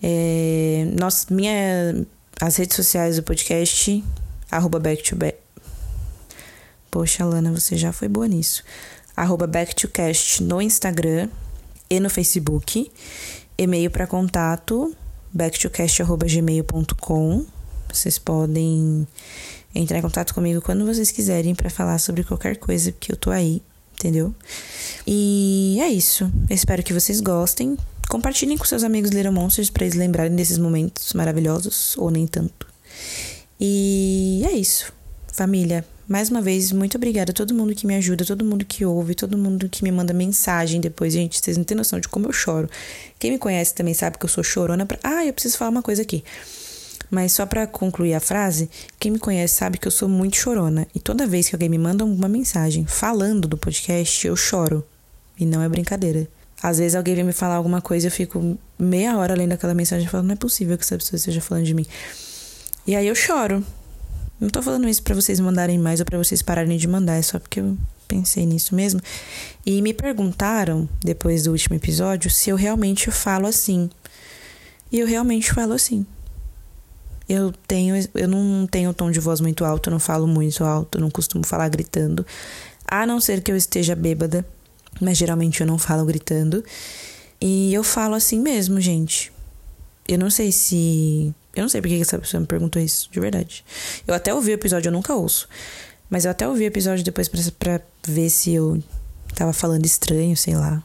É, 0.00 0.86
nossa, 0.96 1.26
minha, 1.34 2.06
as 2.40 2.54
redes 2.54 2.76
sociais 2.76 3.16
do 3.16 3.24
podcast, 3.24 4.04
arroba 4.48 4.78
back 4.78 5.02
to 5.02 5.16
back. 5.16 5.47
Poxa, 6.90 7.24
Lana, 7.24 7.52
você 7.52 7.76
já 7.76 7.92
foi 7.92 8.08
boa 8.08 8.26
nisso. 8.26 8.64
Arroba 9.16 9.46
back 9.46 9.74
to 9.74 9.88
cast 9.88 10.42
no 10.42 10.60
Instagram 10.62 11.28
e 11.90 12.00
no 12.00 12.08
Facebook. 12.08 12.90
E-mail 13.56 13.90
para 13.90 14.06
contato, 14.06 14.94
backtocast.gmail.com. 15.32 17.44
Vocês 17.92 18.18
podem 18.18 19.06
entrar 19.74 19.98
em 19.98 20.02
contato 20.02 20.32
comigo 20.34 20.62
quando 20.62 20.86
vocês 20.86 21.10
quiserem 21.10 21.54
para 21.54 21.68
falar 21.68 21.98
sobre 21.98 22.24
qualquer 22.24 22.56
coisa, 22.56 22.90
porque 22.92 23.12
eu 23.12 23.16
tô 23.16 23.30
aí, 23.30 23.60
entendeu? 23.94 24.34
E 25.06 25.78
é 25.80 25.88
isso. 25.88 26.32
Espero 26.48 26.82
que 26.82 26.94
vocês 26.94 27.20
gostem. 27.20 27.76
Compartilhem 28.08 28.56
com 28.56 28.64
seus 28.64 28.82
amigos 28.82 29.10
Little 29.10 29.32
Monsters 29.32 29.68
para 29.68 29.84
eles 29.84 29.96
lembrarem 29.96 30.34
desses 30.34 30.56
momentos 30.58 31.12
maravilhosos, 31.12 31.94
ou 31.98 32.10
nem 32.10 32.26
tanto. 32.26 32.66
E 33.60 34.42
é 34.46 34.52
isso. 34.52 34.90
Família, 35.32 35.84
mais 36.08 36.30
uma 36.30 36.40
vez, 36.40 36.72
muito 36.72 36.96
obrigada 36.96 37.32
a 37.32 37.34
todo 37.34 37.52
mundo 37.52 37.74
que 37.74 37.86
me 37.86 37.94
ajuda, 37.94 38.24
todo 38.24 38.42
mundo 38.42 38.64
que 38.64 38.82
ouve, 38.82 39.14
todo 39.14 39.36
mundo 39.36 39.68
que 39.68 39.84
me 39.84 39.92
manda 39.92 40.14
mensagem 40.14 40.80
depois. 40.80 41.12
Gente, 41.12 41.38
vocês 41.38 41.58
não 41.58 41.64
têm 41.64 41.76
noção 41.76 42.00
de 42.00 42.08
como 42.08 42.26
eu 42.26 42.32
choro. 42.32 42.68
Quem 43.18 43.32
me 43.32 43.38
conhece 43.38 43.74
também 43.74 43.92
sabe 43.92 44.16
que 44.16 44.24
eu 44.24 44.28
sou 44.28 44.42
chorona 44.42 44.86
pra... 44.86 44.98
Ah, 45.04 45.26
eu 45.26 45.32
preciso 45.34 45.58
falar 45.58 45.70
uma 45.70 45.82
coisa 45.82 46.00
aqui. 46.00 46.24
Mas 47.10 47.32
só 47.32 47.44
para 47.44 47.66
concluir 47.66 48.14
a 48.14 48.20
frase, 48.20 48.70
quem 48.98 49.12
me 49.12 49.18
conhece 49.18 49.54
sabe 49.54 49.76
que 49.76 49.86
eu 49.86 49.92
sou 49.92 50.08
muito 50.08 50.36
chorona. 50.36 50.86
E 50.94 50.98
toda 50.98 51.26
vez 51.26 51.48
que 51.48 51.54
alguém 51.54 51.68
me 51.68 51.78
manda 51.78 52.06
uma 52.06 52.28
mensagem 52.28 52.86
falando 52.86 53.46
do 53.46 53.58
podcast, 53.58 54.26
eu 54.26 54.34
choro. 54.34 54.82
E 55.38 55.44
não 55.44 55.62
é 55.62 55.68
brincadeira. 55.68 56.26
Às 56.62 56.78
vezes 56.78 56.96
alguém 56.96 57.14
vem 57.16 57.24
me 57.24 57.32
falar 57.32 57.56
alguma 57.56 57.82
coisa, 57.82 58.06
eu 58.06 58.10
fico 58.10 58.58
meia 58.78 59.16
hora 59.16 59.34
lendo 59.34 59.52
aquela 59.52 59.74
mensagem 59.74 60.08
falando, 60.08 60.26
não 60.28 60.32
é 60.32 60.36
possível 60.36 60.76
que 60.76 60.84
essa 60.84 60.96
pessoa 60.96 61.18
esteja 61.18 61.40
falando 61.40 61.66
de 61.66 61.74
mim. 61.74 61.86
E 62.86 62.96
aí 62.96 63.06
eu 63.06 63.14
choro. 63.14 63.62
Não 64.40 64.48
tô 64.48 64.62
falando 64.62 64.88
isso 64.88 65.02
para 65.02 65.14
vocês 65.14 65.40
mandarem 65.40 65.78
mais 65.78 66.00
ou 66.00 66.06
para 66.06 66.18
vocês 66.18 66.42
pararem 66.42 66.76
de 66.76 66.86
mandar, 66.86 67.16
é 67.16 67.22
só 67.22 67.38
porque 67.38 67.60
eu 67.60 67.76
pensei 68.06 68.46
nisso 68.46 68.74
mesmo. 68.74 69.00
E 69.66 69.82
me 69.82 69.92
perguntaram, 69.92 70.88
depois 71.00 71.44
do 71.44 71.50
último 71.50 71.76
episódio, 71.76 72.30
se 72.30 72.50
eu 72.50 72.56
realmente 72.56 73.10
falo 73.10 73.46
assim. 73.46 73.90
E 74.90 75.00
eu 75.00 75.06
realmente 75.06 75.52
falo 75.52 75.72
assim. 75.72 76.06
Eu 77.28 77.52
tenho, 77.66 77.94
eu 78.14 78.28
não 78.28 78.66
tenho 78.66 78.94
tom 78.94 79.10
de 79.10 79.20
voz 79.20 79.40
muito 79.40 79.64
alto, 79.64 79.90
não 79.90 79.98
falo 79.98 80.26
muito 80.26 80.64
alto, 80.64 80.98
não 80.98 81.10
costumo 81.10 81.44
falar 81.44 81.68
gritando. 81.68 82.24
A 82.86 83.04
não 83.04 83.20
ser 83.20 83.42
que 83.42 83.52
eu 83.52 83.56
esteja 83.56 83.94
bêbada 83.94 84.46
mas 85.00 85.16
geralmente 85.16 85.60
eu 85.60 85.66
não 85.66 85.78
falo 85.78 86.04
gritando. 86.04 86.64
E 87.40 87.72
eu 87.72 87.84
falo 87.84 88.14
assim 88.14 88.40
mesmo, 88.40 88.80
gente. 88.80 89.32
Eu 90.06 90.18
não 90.18 90.30
sei 90.30 90.50
se. 90.50 91.34
Eu 91.58 91.62
não 91.62 91.68
sei 91.68 91.80
porque 91.80 91.96
essa 91.96 92.18
pessoa 92.18 92.40
me 92.40 92.46
perguntou 92.46 92.80
isso, 92.80 93.08
de 93.10 93.20
verdade. 93.20 93.64
Eu 94.06 94.14
até 94.14 94.32
ouvi 94.32 94.52
o 94.52 94.54
episódio, 94.54 94.88
eu 94.88 94.92
nunca 94.92 95.14
ouço. 95.14 95.48
Mas 96.08 96.24
eu 96.24 96.30
até 96.30 96.48
ouvi 96.48 96.64
o 96.64 96.66
episódio 96.66 97.04
depois 97.04 97.28
pra, 97.28 97.40
pra 97.58 97.80
ver 98.06 98.30
se 98.30 98.52
eu 98.52 98.82
tava 99.34 99.52
falando 99.52 99.84
estranho, 99.84 100.36
sei 100.36 100.56
lá. 100.56 100.82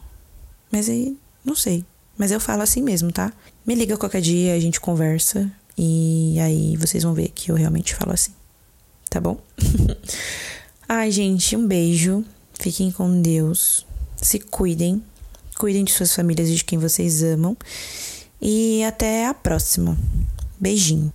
Mas 0.71 0.89
aí, 0.89 1.17
não 1.45 1.55
sei. 1.55 1.85
Mas 2.17 2.31
eu 2.31 2.39
falo 2.39 2.61
assim 2.61 2.81
mesmo, 2.81 3.11
tá? 3.11 3.31
Me 3.65 3.75
liga 3.75 3.97
qualquer 3.97 4.21
dia, 4.21 4.53
a 4.53 4.59
gente 4.59 4.79
conversa. 4.79 5.49
E 5.77 6.37
aí 6.39 6.75
vocês 6.77 7.03
vão 7.03 7.13
ver 7.13 7.29
que 7.29 7.51
eu 7.51 7.55
realmente 7.55 7.95
falo 7.95 8.11
assim. 8.11 8.33
Tá 9.09 9.19
bom? 9.19 9.39
Ai, 10.87 11.09
gente, 11.11 11.55
um 11.55 11.65
beijo. 11.65 12.23
Fiquem 12.59 12.91
com 12.91 13.21
Deus 13.21 13.85
se 14.23 14.39
cuidem, 14.39 15.03
cuidem 15.57 15.83
de 15.83 15.91
suas 15.91 16.13
famílias 16.15 16.49
e 16.49 16.55
de 16.55 16.63
quem 16.63 16.79
vocês 16.79 17.21
amam. 17.21 17.55
E 18.41 18.83
até 18.83 19.27
a 19.27 19.33
próxima. 19.33 19.97
Beijinho. 20.63 21.11